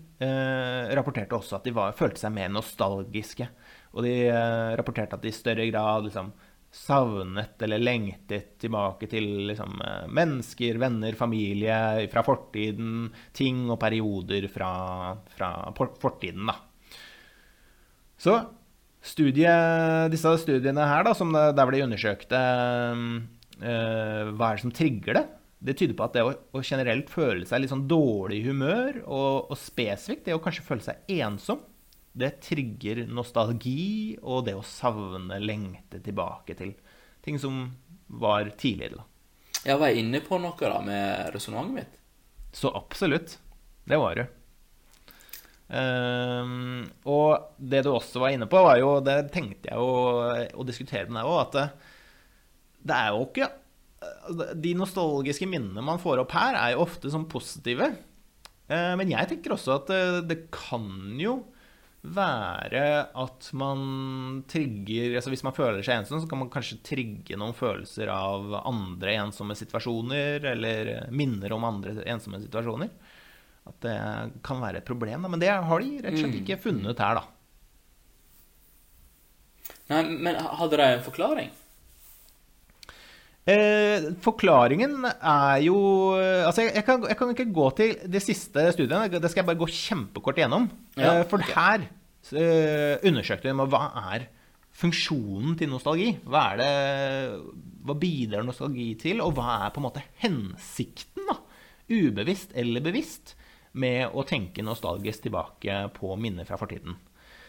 [0.97, 3.49] rapporterte også at de var, følte seg mer nostalgiske.
[3.95, 6.33] Og de eh, rapporterte at de i større grad liksom,
[6.75, 14.49] savnet eller lengtet tilbake til liksom, eh, mennesker, venner, familie fra fortiden, ting og perioder
[14.53, 14.73] fra,
[15.37, 16.59] fra fortiden, da.
[18.25, 18.39] Så
[19.05, 19.55] studie,
[20.13, 24.73] disse studiene her, da, som det, der ble undersøkt undersøkte uh, hva er det som
[24.75, 25.25] trigger det,
[25.65, 29.01] det tyder på at det å, å generelt føle seg litt sånn dårlig i humør,
[29.05, 31.63] og, og spesifikt det å kanskje føle seg ensom,
[32.15, 36.75] det trigger nostalgi og det å savne, lengte tilbake til
[37.25, 37.67] ting som
[38.07, 39.01] var tidligere.
[39.01, 39.09] da.
[39.65, 42.01] Jeg var inne på noe da med resonnementet mitt.
[42.55, 43.39] Så absolutt.
[43.89, 44.25] Det var du.
[45.65, 49.95] Um, og det du også var inne på, var jo Det tenkte jeg å,
[50.61, 51.63] å diskutere med deg òg, at det,
[52.85, 53.49] det, er jo ikke
[54.29, 57.89] altså, De nostalgiske minnene man får opp her, er jo ofte sånn positive.
[58.69, 61.41] Uh, men jeg tenker også at det, det kan jo
[62.05, 62.85] være
[63.17, 67.57] at man trigger altså Hvis man føler seg ensom, så kan man kanskje trigge noen
[67.57, 72.93] følelser av andre ensomme situasjoner, eller minner om andre ensomme situasjoner.
[73.65, 73.97] At det
[74.45, 75.25] kan være et problem.
[75.25, 75.31] Da.
[75.33, 76.41] Men det har de rett og slett mm.
[76.43, 77.25] ikke funnet her, da.
[79.93, 81.53] Nei, men hadde de en forklaring?
[83.45, 85.77] Eh, forklaringen er jo
[86.17, 89.11] Altså, jeg, jeg, kan, jeg, kan, ikke gå til de siste studiene.
[89.13, 90.71] Det skal jeg bare gå kjempekort igjennom.
[90.97, 91.57] Ja, eh, for okay.
[91.57, 91.85] her
[92.33, 93.83] eh, undersøkte vi hva
[94.15, 94.29] er
[94.75, 96.11] funksjonen til nostalgi.
[96.25, 96.71] Hva, det,
[97.85, 101.39] hva bidrar nostalgi til, og hva er på en måte hensikten, da,
[101.93, 103.37] ubevisst eller bevisst,
[103.81, 106.97] med å tenke nostalgisk tilbake på minner fra fortiden?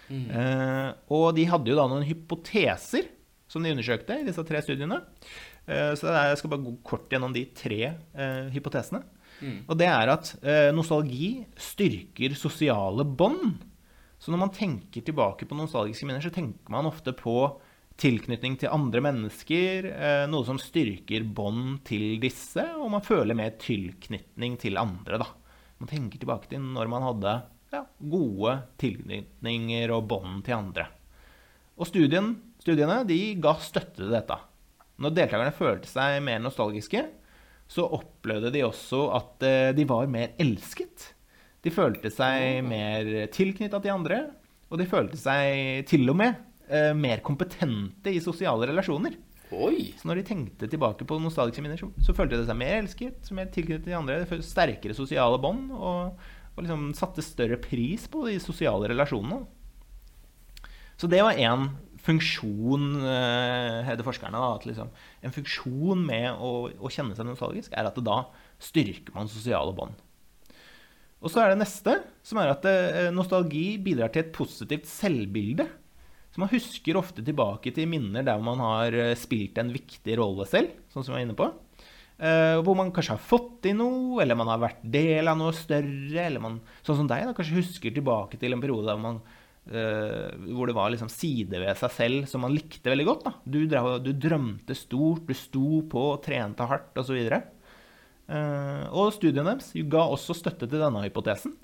[0.09, 0.25] Mm.
[0.29, 3.09] Eh, og de hadde jo da noen hypoteser
[3.49, 5.01] som de undersøkte i disse tre studiene.
[5.65, 9.01] Eh, så jeg skal bare gå kort gjennom de tre eh, hypotesene.
[9.41, 9.59] Mm.
[9.67, 13.61] Og det er at eh, nostalgi styrker sosiale bånd.
[14.21, 17.37] Så når man tenker tilbake på nostalgiske minner, så tenker man ofte på
[17.99, 19.85] tilknytning til andre mennesker,
[20.27, 25.27] noe som styrker bånd til disse, og man føler mer tilknytning til andre, da.
[25.81, 27.33] Man tenker tilbake til når man hadde
[27.73, 30.87] ja, gode tilknytninger og bånd til andre.
[31.75, 32.31] Og studien,
[32.63, 34.37] studiene de ga støtte til dette.
[35.01, 37.03] Når deltakerne følte seg mer nostalgiske,
[37.67, 41.11] så opplevde de også at eh, de var mer elsket.
[41.65, 44.19] De følte seg mer tilknytta til andre,
[44.69, 46.37] og de følte seg til og med
[46.69, 49.17] eh, mer kompetente i sosiale relasjoner.
[49.55, 49.93] Oi.
[49.99, 53.31] Så når de tenkte tilbake på nostalgiske minner, så, så følte de seg mer elsket,
[53.35, 56.19] mer tilknyttet til andre, de sterkere sosiale bånd, og,
[56.55, 59.43] og liksom satte større pris på de sosiale relasjonene.
[60.95, 61.69] Så det var én
[62.05, 64.91] funksjon uh, hevder forskerne, da, at liksom,
[65.25, 68.19] en funksjon med å, å, kjenne seg nostalgisk er at da
[68.61, 69.97] styrker man sosiale bånd.
[71.25, 71.95] Og så er det neste,
[72.27, 75.65] som er at eh, nostalgi bidrar til et positivt selvbilde.
[76.35, 80.43] Så man husker ofte tilbake til minner der man har eh, spilt en viktig rolle
[80.51, 81.47] selv, sånn som jeg var inne på.
[82.15, 85.51] Uh, hvor man kanskje har fått til noe, eller man har vært del av noe
[85.55, 86.21] større.
[86.27, 89.23] eller man, Sånn som deg, da, kanskje husker tilbake til en periode der man
[89.65, 93.29] Uh, hvor det var liksom sider ved seg selv som man likte veldig godt.
[93.49, 97.17] Du, du, drømte stort, du sto på, trente hardt osv.
[97.25, 97.39] Uh,
[98.29, 101.55] eh, og studiene deres ga også støtte til denne hypotesen.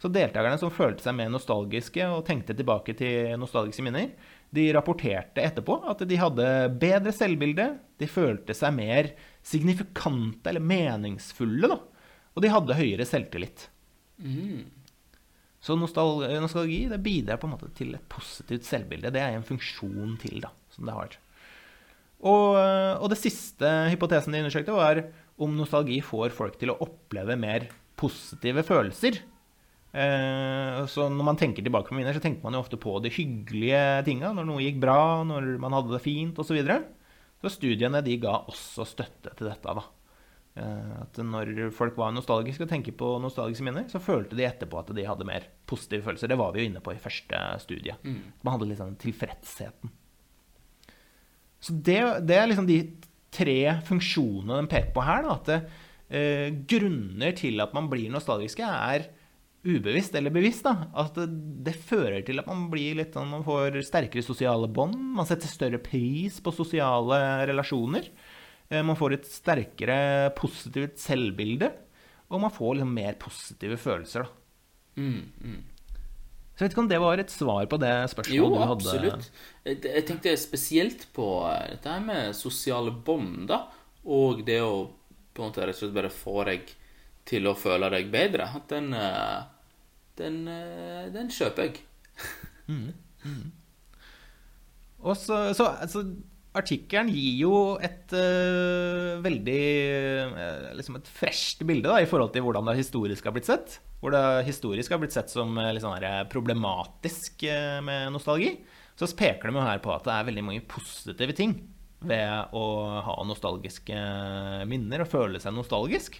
[0.00, 4.14] Så deltakerne som følte seg mer nostalgiske og tenkte tilbake til nostalgiske minner,
[4.50, 6.46] de rapporterte etterpå at de hadde
[6.80, 7.66] bedre selvbilde,
[8.00, 9.12] de følte seg mer
[9.46, 11.78] signifikante eller meningsfulle, da.
[12.34, 13.66] Og de hadde høyere selvtillit.
[14.24, 14.64] Mm.
[15.60, 19.12] Så nostalgi det bidrar på en måte til et positivt selvbilde.
[19.12, 21.18] Det er en funksjon til da, som det har.
[22.20, 22.56] Og,
[23.00, 25.02] og det siste hypotesen de undersøkte, var
[25.40, 27.68] om nostalgi får folk til å oppleve mer
[28.00, 29.20] positive følelser.
[29.90, 33.12] Eh, så når man tenker tilbake på minner, så tenker man jo ofte på de
[33.12, 34.32] hyggelige tinga.
[34.36, 36.52] Når noe gikk bra, når man hadde det fint osv.
[36.52, 36.82] Så, videre.
[37.42, 39.74] så studiene de ga også støtte til dette.
[39.80, 39.86] da.
[40.60, 44.82] Eh, at når folk var nostalgiske og tenker på nostalgiske minner, så følte de etterpå
[44.82, 46.30] at de hadde mer positive følelser.
[46.30, 47.96] Det var vi jo inne på i første studie.
[48.02, 48.22] Mm.
[48.42, 49.96] Man hadde liksom tilfredsheten.
[51.60, 52.80] Så det, det, er liksom de
[53.30, 55.26] tre funksjonene den peker på her.
[55.26, 59.10] Da, at eh, grunner til at man blir nostalgiske, er
[59.66, 63.80] ubevisst eller bevisst, da, at det fører til at man blir litt sånn, man får
[63.84, 64.96] sterkere sosiale bånd.
[65.18, 67.20] Man setter større pris på sosiale
[67.50, 68.08] relasjoner.
[68.70, 69.98] Eh, man får et sterkere
[70.38, 71.72] positivt selvbilde.
[72.30, 74.36] Og man får liksom mer positive følelser, da.
[75.00, 75.60] Mm, mm.
[76.54, 78.84] Så jeg vet ikke om det var et svar på det spørsmålet jo, du hadde.
[78.84, 79.86] Jo, absolutt.
[79.90, 83.64] Jeg tenkte spesielt på eh, dette med sosiale bånd, da.
[84.06, 84.74] Og det å
[85.30, 86.70] på en måte rett og slett bare få deg
[87.30, 88.48] til å føle deg bedre.
[88.70, 89.38] Den eh,
[90.20, 91.84] Den, eh, den kjøper jeg.
[92.68, 92.90] mm,
[93.24, 93.46] mm.
[95.00, 96.04] Og så, så altså,
[96.50, 99.60] Artikkelen gir jo et uh, veldig
[100.34, 103.76] uh, liksom et fresht bilde da, i forhold til hvordan det historisk har blitt sett.
[104.02, 105.94] Hvor det historisk har blitt sett som uh, liksom,
[106.32, 107.46] problematisk
[107.86, 108.56] med nostalgi.
[108.98, 111.54] Så peker de jo her på at det er veldig mange positive ting
[112.02, 112.64] ved å
[113.06, 113.96] ha nostalgiske
[114.68, 116.18] minner og føle seg nostalgisk.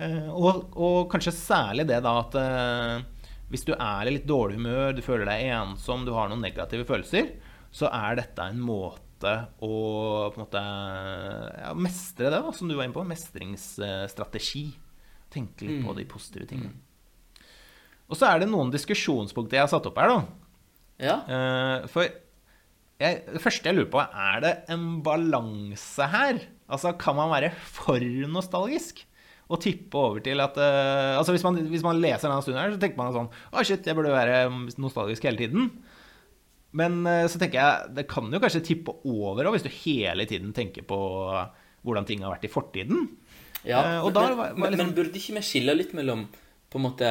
[0.00, 4.56] Eh, og, og, kanskje særlig det da at eh, hvis du er i litt dårlig
[4.60, 7.34] humør, du føler deg ensom, du har noen negative følelser,
[7.74, 9.74] så er dette en måte å
[10.32, 13.04] på en måte ja, mestre det, da, som du var inne på.
[13.04, 14.70] Mestringsstrategi.
[15.30, 15.84] Tenke litt mm.
[15.86, 16.72] på de positive tingene.
[16.72, 16.86] Mm.
[18.10, 20.22] Og så er det noen diskusjonspunkter jeg har satt opp her, da.
[21.00, 21.18] Ja.
[21.28, 22.08] Uh, for
[23.00, 26.40] jeg, det første jeg lurer på, er det en balanse her?
[26.70, 29.04] Altså, kan man være for nostalgisk?
[29.50, 32.74] Og tippe over til at uh, Altså hvis man, hvis man, leser denne stunden her,
[32.74, 34.44] så tenker man sånn Å, oh, shit, jeg burde være
[34.80, 35.70] nostalgisk hele tiden.
[36.76, 40.26] Men uh, så tenker jeg det kan jo kanskje tippe over òg, hvis du hele
[40.30, 41.00] tiden tenker på
[41.80, 43.08] hvordan ting har vært i fortiden.
[43.66, 44.86] Ja, uh, men, var men, liksom...
[44.86, 46.28] men, burde ikke vi skille litt mellom
[46.70, 47.10] på en måte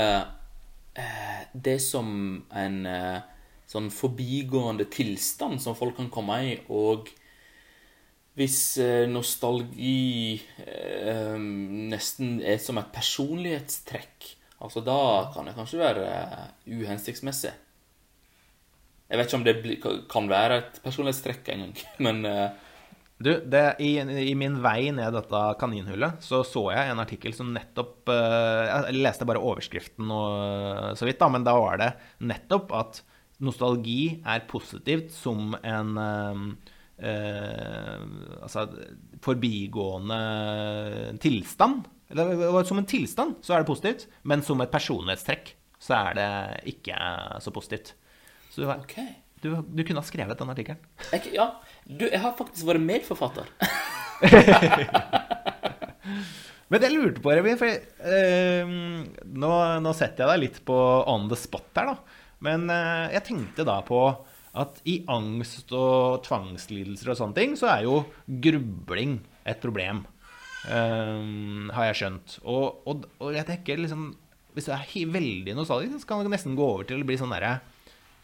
[1.53, 2.07] det som
[2.57, 2.77] en
[3.69, 7.07] sånn forbigående tilstand som folk kan komme i, og
[8.39, 11.35] hvis eh, nostalgi eh,
[11.91, 14.29] nesten er som et personlighetstrekk,
[14.63, 15.01] altså da
[15.33, 17.51] kan det kanskje være uh, uhensiktsmessig.
[19.09, 21.75] Jeg vet ikke om det kan være et personlighetstrekk engang,
[22.07, 22.65] men eh,
[23.19, 27.49] du, det, i, i, min vei ned dette kaninhullet så så jeg en artikkel som
[27.51, 31.89] nettopp Jeg leste bare overskriften og, så vidt, da, men da var det
[32.23, 33.01] nettopp at
[33.43, 36.45] nostalgi er positivt som en eh,
[36.99, 38.65] altså,
[39.23, 40.19] forbigående
[41.23, 41.87] tilstand.
[42.09, 46.29] Eller som en tilstand så er det positivt, men som et personlighetstrekk så er det
[46.73, 46.97] ikke
[47.43, 47.93] så positivt.
[48.49, 49.13] Så du, okay.
[49.43, 50.81] du, du kunne ha skrevet den artikkelen.
[51.31, 51.51] Ja.
[51.85, 53.47] Du, jeg har faktisk vært medforfatter.
[56.69, 57.69] Men jeg lurte på, Revy, for
[58.05, 58.73] uh,
[59.25, 60.77] nå, nå, setter jeg deg litt på
[61.09, 62.19] on the spot her, da.
[62.45, 63.97] Men eh, jeg tenkte da på
[64.57, 67.99] at i angst og tvangslidelser og sånne ting, så er jo
[68.41, 70.05] grubling et problem.
[70.67, 72.39] Um, har jeg skjønt.
[72.43, 74.09] Og, og, og, jeg tenker liksom
[74.51, 77.31] Hvis du er veldig nostalgisk, så kan det nesten gå over til å bli sånn
[77.31, 77.61] derre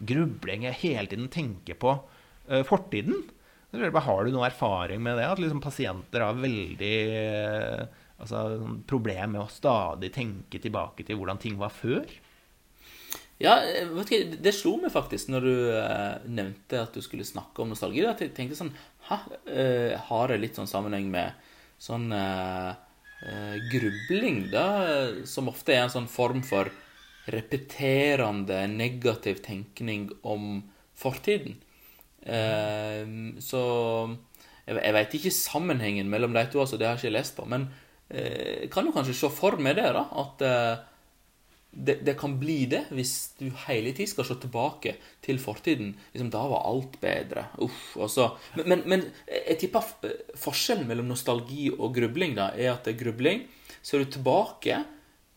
[0.03, 3.21] grubling jeg hele tiden tenker på uh, fortiden.
[3.71, 5.29] Har du noe erfaring med det?
[5.29, 7.85] At liksom pasienter har veldig uh,
[8.19, 8.41] altså,
[8.89, 12.03] problem med å stadig tenke tilbake til hvordan ting var før?
[13.37, 13.57] Ja,
[13.91, 17.73] vet du, det slo meg faktisk når du uh, nevnte at du skulle snakke om
[17.73, 18.05] nostalgi.
[18.07, 18.71] At jeg tenkte sånn
[19.09, 19.19] ha,
[19.49, 21.35] uh, Har det litt sånn sammenheng med
[21.81, 22.71] sånn uh,
[23.71, 24.67] grubling, da?
[25.27, 26.71] Som ofte er en sånn form for
[27.31, 30.59] repeterende negativ tenkning om
[30.95, 31.55] fortiden.
[33.41, 33.61] så
[34.67, 37.47] jeg, jeg veit ikke sammenhengen mellom de to, altså, det har jeg ikke lest på.
[37.49, 37.65] Men
[38.69, 40.05] kan jo kanskje se for meg det, da.
[40.21, 40.45] At
[41.75, 45.93] det, det, kan bli det hvis du hele tiden skal se tilbake til fortiden.
[46.13, 47.49] Liksom, Da var alt bedre.
[47.63, 49.91] Uff, så, men, men, men, jeg tipper
[50.39, 53.45] forskjellen mellom nostalgi og grubling da, er at det er grubling
[53.85, 54.79] ser du tilbake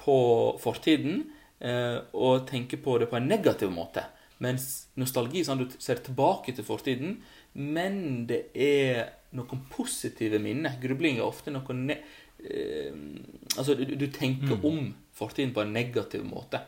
[0.00, 0.18] på
[0.62, 1.26] fortiden
[1.60, 4.06] eh, og tenker på det på en negativ måte.
[4.44, 7.18] Mens nostalgi sånn du ser tilbake til fortiden,
[7.58, 10.78] men det er noen positive minner.
[10.80, 11.98] Grubling er ofte noe ne
[12.38, 12.94] eh,
[13.58, 14.64] Altså, du, du tenker mm.
[14.68, 16.62] om fortiden på en negativ måte.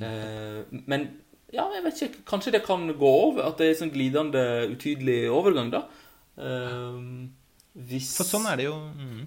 [0.00, 1.08] Eh, men
[1.50, 2.24] ja, jeg vet ikke.
[2.28, 3.48] Kanskje det kan gå over?
[3.48, 5.84] At det er en sånn glidende, utydelig overgang, da.
[6.40, 7.02] Eh,
[7.90, 9.20] hvis For sånn er det jo mm.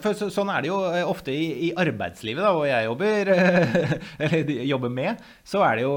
[0.00, 3.30] For så, sånn er det jo eh, ofte i, i arbeidslivet, da, hvor jeg jobber,
[4.24, 5.20] eller jobber med.
[5.44, 5.96] Så er det jo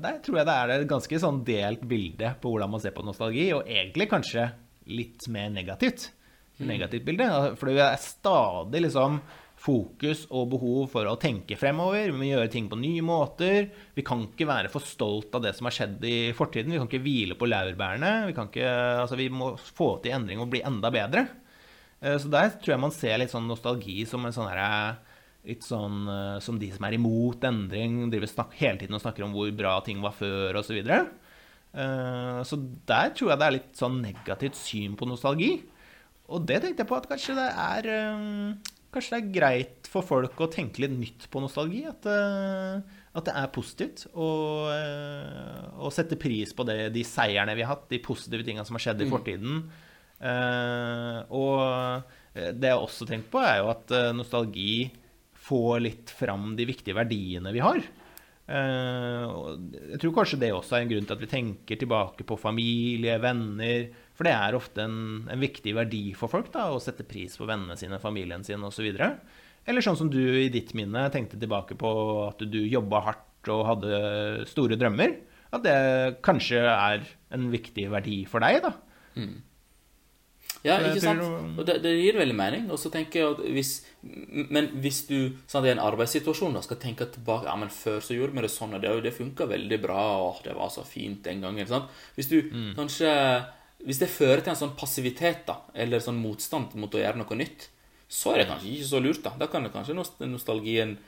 [0.00, 3.04] Der tror jeg det er et ganske sånn delt bilde på hvordan man ser på
[3.04, 4.48] nostalgi, og egentlig kanskje
[4.88, 6.08] litt mer negativt.
[6.56, 6.66] Mm.
[6.72, 7.28] Negativt bilde.
[7.60, 9.20] For det er stadig liksom
[9.62, 12.10] fokus og behov for å tenke fremover.
[12.10, 13.68] Vi må gjøre ting på nye måter.
[13.94, 16.72] Vi kan ikke være for stolt av det som har skjedd i fortiden.
[16.74, 18.12] Vi kan ikke hvile på laurbærene.
[18.28, 21.26] Vi, altså, vi må få til endring og bli enda bedre.
[22.02, 24.98] Eh, så der tror jeg man ser litt sånn nostalgi som en sånn herre
[25.42, 29.24] litt sånn uh, som de som er imot endring, driver snak, hele tiden og snakker
[29.26, 30.68] om hvor bra ting var før, osv.
[30.68, 31.00] Så, videre.
[32.46, 35.56] så der tror jeg det er litt sånn negativt syn på nostalgi.
[36.30, 37.90] Og det tenkte jeg på at kanskje det er
[38.92, 41.80] Kanskje det er greit for folk å tenke litt nytt på nostalgi.
[41.88, 42.82] At, uh,
[43.16, 44.04] at det er positivt.
[44.12, 48.76] Og, uh, sette pris på det, de seierne vi har hatt, de positive tingene som
[48.76, 49.14] har skjedd i mm.
[49.14, 49.62] fortiden.
[50.22, 54.86] Uh, og det jeg også tenkt på, er jo at nostalgi
[55.42, 57.82] får litt fram de viktige verdiene vi har.
[58.52, 63.18] Jeg tror kanskje det også er en grunn til at vi tenker tilbake på familie,
[63.20, 63.84] venner,
[64.16, 64.96] for det er ofte en,
[65.32, 68.88] en viktig verdi for folk da, å sette pris på vennene sine, familien sin osv.
[68.92, 71.92] Eller sånn som du i ditt minne tenkte tilbake på
[72.26, 74.02] at du jobba hardt og hadde
[74.50, 75.16] store drømmer.
[75.52, 75.78] At det
[76.24, 78.76] kanskje er en viktig verdi for deg, da.
[79.20, 79.40] Mm.
[80.62, 81.22] Ja, ikke sant?
[81.58, 82.68] Og det, det, gir veldig mening.
[82.72, 83.72] Og så tenker jeg at hvis
[84.54, 85.16] Men hvis du
[85.50, 88.52] sant, i en arbeidssituasjon da, skal tenke tilbake Ja, men før så gjorde vi det
[88.52, 91.68] sånn, og det, det funka veldig bra, og det var så fint den gangen.
[91.68, 91.90] Sant?
[92.16, 92.70] Hvis du mm.
[92.78, 93.10] kanskje
[93.86, 97.38] hvis det fører til en sånn passivitet da, eller sånn motstand mot å gjøre noe
[97.38, 97.68] nytt,
[98.12, 99.22] så er det kanskje ikke så lurt.
[99.24, 99.96] Da Da kan det kanskje
[100.28, 100.98] nostalgien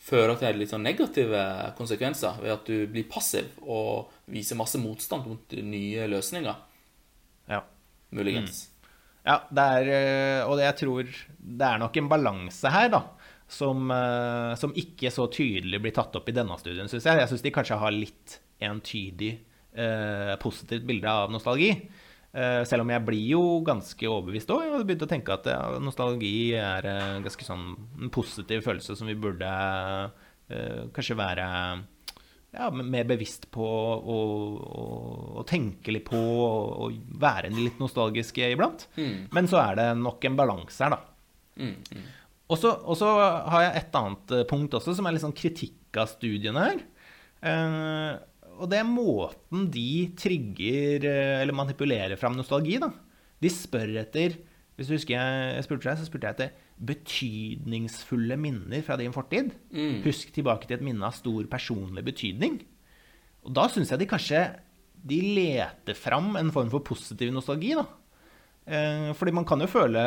[0.00, 1.40] føre til litt sånn negative
[1.76, 6.60] konsekvenser ved at du blir passiv og viser masse motstand mot nye løsninger.
[7.50, 7.64] Ja.
[8.16, 8.64] Muligens.
[8.66, 8.76] Mm.
[9.20, 13.02] Ja, det er eh, Og jeg tror det er nok en balanse her, da.
[13.50, 17.18] Som, eh, som ikke så tydelig blir tatt opp i denne studien, syns jeg.
[17.18, 19.32] Jeg syns de kanskje har litt entydig
[19.74, 21.72] eh, positivt bilde av nostalgi.
[22.30, 24.62] Uh, selv om jeg blir jo ganske overbevist òg.
[24.62, 25.48] Jeg begynte å tenke at
[25.82, 31.48] nostalgi er en ganske sånn en positiv følelse som vi burde uh, kanskje være
[32.54, 38.86] ja, mer bevisst på å tenke litt på og være litt nostalgiske iblant.
[38.98, 39.28] Mm.
[39.34, 41.00] Men så er det nok en balanse her, da.
[41.60, 42.08] Mm, mm.
[42.50, 42.58] Og
[42.98, 46.80] så har jeg et annet punkt også, som er litt sånn kritikk av studiene her.
[48.60, 52.90] Og det er måten de trigger eh, eller manipulerer fram nostalgi, da.
[53.40, 54.36] De spør etter
[54.76, 59.52] Hvis du husker jeg spurte deg, så spurte jeg etter betydningsfulle minner fra din fortid.
[59.72, 60.00] Mm.
[60.06, 62.60] Husk tilbake til et minne av stor personlig betydning.
[63.44, 64.44] Og da syns jeg de kanskje
[65.00, 67.86] de leter fram en form for positiv nostalgi, da.
[68.70, 70.02] Eh, fordi man kan jo føle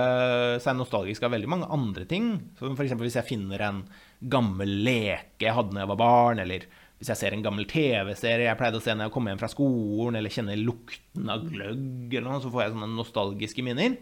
[0.63, 2.29] seg nostalgisk av veldig mange andre ting.
[2.59, 2.95] Som f.eks.
[3.01, 3.83] hvis jeg finner en
[4.31, 6.67] gammel leke jeg hadde da jeg var barn, eller
[6.99, 9.49] hvis jeg ser en gammel TV-serie jeg pleide å se når jeg kom hjem fra
[9.51, 13.97] skolen, eller kjenner lukten av gløgg, eller noe, så får jeg sånne nostalgiske minner.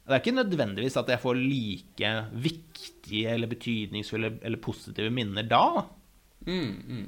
[0.00, 2.12] Det er ikke nødvendigvis at jeg får like
[2.42, 5.84] viktige eller betydningsfulle eller positive minner da.
[6.48, 7.04] Mm, mm.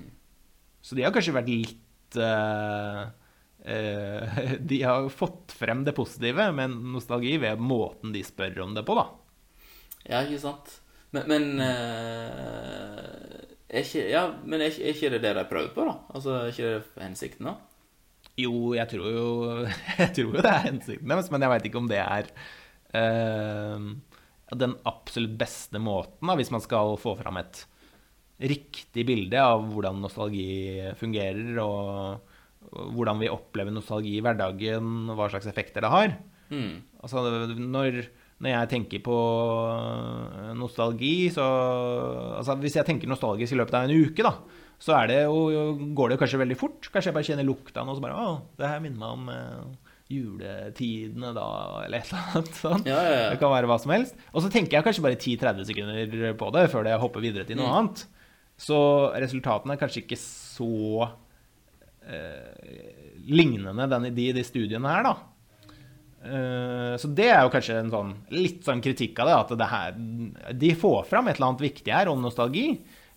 [0.85, 3.09] Så de har kanskje vært litt uh,
[3.67, 4.39] uh,
[4.71, 8.95] De har fått frem det positive med nostalgi ved måten de spør om det på,
[9.01, 9.09] da.
[10.05, 10.77] Ja, ikke sant.
[11.11, 15.75] Men, men uh er ikke, ja, men er ikke, er ikke, det det de prøver
[15.75, 15.95] på, da?
[16.15, 17.55] Altså, Er ikke det hensikten, da?
[18.41, 19.29] Jo, jeg tror jo,
[20.03, 22.33] jeg tror jo det er hensikten deres, men jeg veit ikke om det er
[22.97, 23.87] uh,
[24.63, 27.65] den absolutt beste måten, da, hvis man skal få fram et
[28.43, 32.21] riktig bilde av hvordan nostalgi fungerer, og,
[32.73, 36.17] og hvordan vi opplever nostalgi i hverdagen, og hva slags effekter det har.
[36.53, 36.83] Mm.
[37.05, 37.23] Altså,
[37.57, 38.03] når
[38.43, 39.17] når jeg tenker på
[39.71, 41.47] øh, nostalgi, så
[42.41, 44.35] Altså hvis jeg tenker nostalgisk i løpet av en uke, da,
[44.83, 46.89] så det jo, går det kanskje veldig fort.
[46.91, 49.93] Kanskje jeg bare kjenner lukta og så bare Å, det her minner meg om uh,
[50.11, 51.49] juletidene da,
[51.85, 52.91] eller et eller annet sånt.
[52.91, 53.29] Ja, ja, ja.
[53.31, 54.19] Det kan være hva som helst.
[54.33, 57.61] Og så tenker jeg kanskje bare 10-30 sekunder på det før jeg hopper videre til
[57.61, 57.77] noe mm.
[57.79, 58.03] annet.
[58.63, 58.79] Så
[59.23, 60.73] resultatene er kanskje ikke så
[61.07, 61.13] uh,
[63.31, 65.15] lignende den, de, de studiene her, da.
[66.23, 69.39] Eh, så det er jo kanskje en sånn, litt sånn kritikk av det.
[69.39, 69.97] At det her,
[70.65, 72.67] de får fram et eller annet viktig her om nostalgi,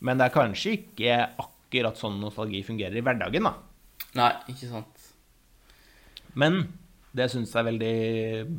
[0.05, 3.49] men det er kanskje ikke akkurat sånn nostalgi fungerer i hverdagen.
[3.49, 3.53] da.
[4.15, 5.11] Nei, ikke sant.
[6.35, 6.65] Men
[7.15, 7.97] det jeg syns er veldig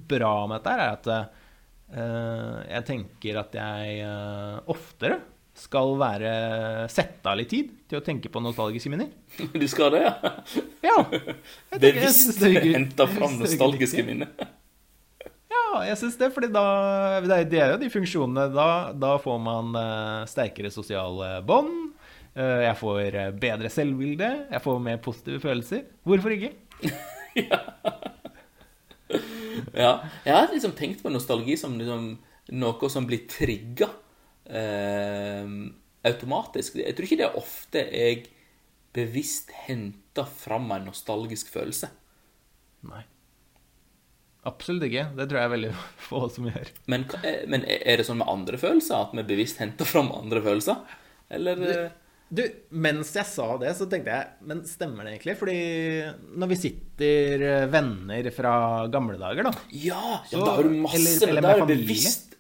[0.09, 5.21] bra med dette, er at uh, jeg tenker at jeg uh, oftere
[5.57, 6.31] skal være
[6.93, 9.09] sette av litt tid til å tenke på nostalgiske minner.
[9.57, 10.35] Du skal det, ja?
[10.85, 10.99] Ja.
[11.83, 14.31] Bevisst henta fram nostalgiske minner.
[15.53, 16.67] Ja, jeg syns det, fordi da
[17.25, 18.49] Det er jo de funksjonene.
[18.55, 21.93] Da, da får man uh, sterkere sosiale bånd.
[22.37, 24.31] Uh, jeg får uh, bedre selvbilde.
[24.53, 25.87] Jeg får mer positive følelser.
[26.07, 26.53] Hvorfor ikke?
[27.49, 27.61] ja.
[29.73, 29.93] ja.
[30.27, 32.11] Jeg har liksom tenkt på nostalgi som liksom
[32.57, 33.89] noe som blir trigga
[34.49, 35.53] eh,
[36.07, 36.79] automatisk.
[36.81, 38.25] Jeg tror ikke det er ofte jeg
[38.97, 41.91] bevisst henter fram en nostalgisk følelse.
[42.87, 43.03] Nei.
[44.47, 45.09] Absolutt ikke.
[45.19, 45.75] Det tror jeg er veldig
[46.09, 46.73] få som gjør.
[46.93, 47.07] Men,
[47.51, 49.09] men er det sånn med andre følelser?
[49.09, 50.99] At vi bevisst henter fram andre følelser?
[51.37, 51.71] Eller du,
[52.39, 52.43] du,
[52.79, 55.35] mens jeg sa det, så tenkte jeg Men stemmer det egentlig?
[55.41, 55.57] Fordi
[56.39, 58.55] når vi sitter venner fra
[58.93, 62.36] gamle dager, da Ja, ja da har du masse eller, eller Da er det bevisst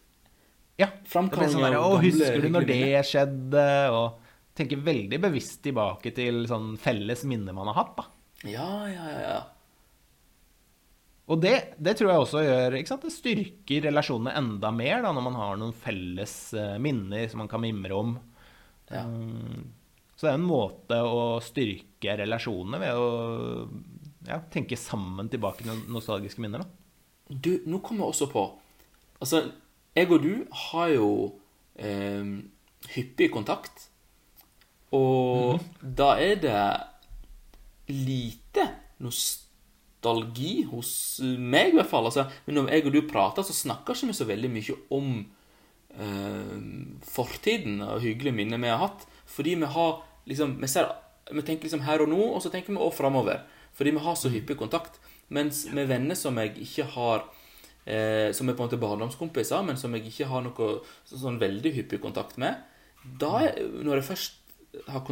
[0.80, 0.90] ja.
[1.08, 3.66] Framkalling sånn av gamle Husker du når det skjedde?
[3.96, 4.22] Og
[4.56, 8.06] tenker veldig bevisst tilbake til sånn felles minner man har hatt, da.
[8.48, 9.36] Ja, ja, ja.
[11.26, 13.04] Og det, det, tror jeg også gjør ikke sant?
[13.04, 17.50] Det styrker relasjonene enda mer da, når man har noen felles uh, minner som man
[17.50, 18.14] kan mimre om.
[18.92, 19.02] Ja.
[19.02, 19.72] Um,
[20.16, 23.08] så det er en måte å styrke relasjonene ved å
[24.28, 26.62] ja, tenke sammen tilbake til nostalgiske minner.
[26.62, 27.34] Da.
[27.34, 28.46] Du, nå kommer jeg også på
[29.16, 29.40] Altså,
[29.96, 30.32] jeg og du
[30.68, 31.10] har jo
[31.80, 32.24] eh,
[32.94, 33.88] hyppig kontakt.
[34.94, 36.62] Og mm da er det
[37.88, 38.64] lite
[39.00, 40.90] nostalgi hos
[41.22, 42.08] meg, i hvert fall.
[42.08, 45.10] Altså, men når jeg og du prater, så snakker ikke vi så veldig mye om
[45.94, 46.56] eh,
[47.06, 49.06] fortiden og hyggelige minner vi har hatt.
[49.26, 50.90] Fordi vi har liksom Vi, ser,
[51.30, 53.44] vi tenker liksom her og nå, og så tenker vi også framover.
[53.72, 55.00] Fordi vi har så hyppig kontakt.
[55.28, 57.28] Mens med venner som jeg ikke har
[57.86, 60.70] eh, som er på en måte barndomskompiser, men som jeg ikke har noe
[61.06, 62.58] så, sånn veldig hyppig kontakt med,
[63.06, 64.42] da, når jeg først
[64.90, 65.06] har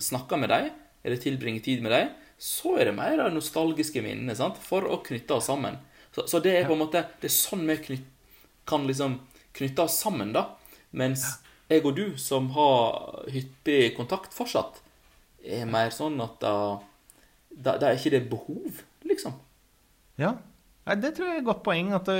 [0.00, 0.70] snakka med dem,
[1.02, 4.58] eller tilbringer tid med dem, så er det mer av nostalgiske minner sant?
[4.60, 5.76] for å knytte oss sammen.
[6.14, 8.06] Så, så, det er på en måte Det er sånn vi knyt,
[8.66, 9.18] kan liksom
[9.56, 10.46] knytte oss sammen, da.
[10.96, 11.24] Mens
[11.70, 14.80] jeg og du, som har hyppig kontakt fortsatt,
[15.42, 16.54] er mer sånn at da,
[17.50, 19.36] da, da er ikke det behov, liksom.
[20.20, 20.34] Ja,
[20.98, 21.92] det tror jeg er et godt poeng.
[22.06, 22.16] Det,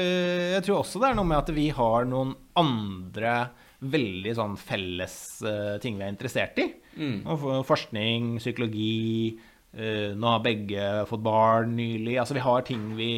[0.54, 3.34] jeg tror også det er noe med at vi har noen andre
[3.80, 5.14] veldig sånn felles
[5.46, 6.66] uh, ting vi er interessert i.
[7.00, 7.22] Mm.
[7.66, 9.38] Forskning, psykologi.
[9.70, 12.18] Uh, nå har begge fått barn nylig.
[12.20, 13.12] Altså Vi har ting vi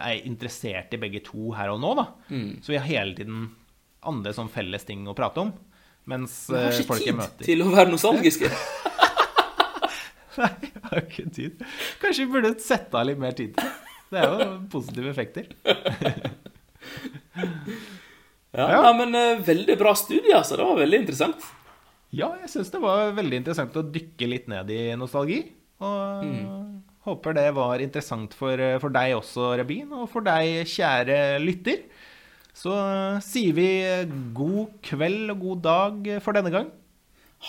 [0.00, 1.94] er interessert i begge to her og nå.
[2.00, 2.08] da.
[2.32, 2.50] Mm.
[2.64, 3.46] Så vi har hele tiden
[4.04, 5.54] andre sånn felles ting å prate om.
[6.10, 8.50] Mens uh, folk jeg møter Vi har ikke tid til å være nostalgiske.
[10.42, 11.64] Nei, jeg har ikke tid.
[12.02, 13.83] Kanskje vi burde sette av litt mer tid til det.
[14.12, 15.48] Det er jo positive effekter.
[18.54, 18.92] ja, ja.
[18.96, 20.58] men uh, veldig bra studie, altså.
[20.58, 21.46] Det var veldig interessant.
[22.14, 25.40] Ja, jeg syns det var veldig interessant å dykke litt ned i nostalgi.
[25.82, 26.44] Og mm.
[27.08, 31.82] håper det var interessant for, eh, for, deg også, Rabin, og for deg, kjære lytter.
[32.54, 33.68] Så uh, sier vi
[34.36, 36.70] god kveld og god dag for denne gang.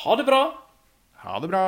[0.01, 0.41] Ha det bra.
[1.21, 1.65] Ha det bra.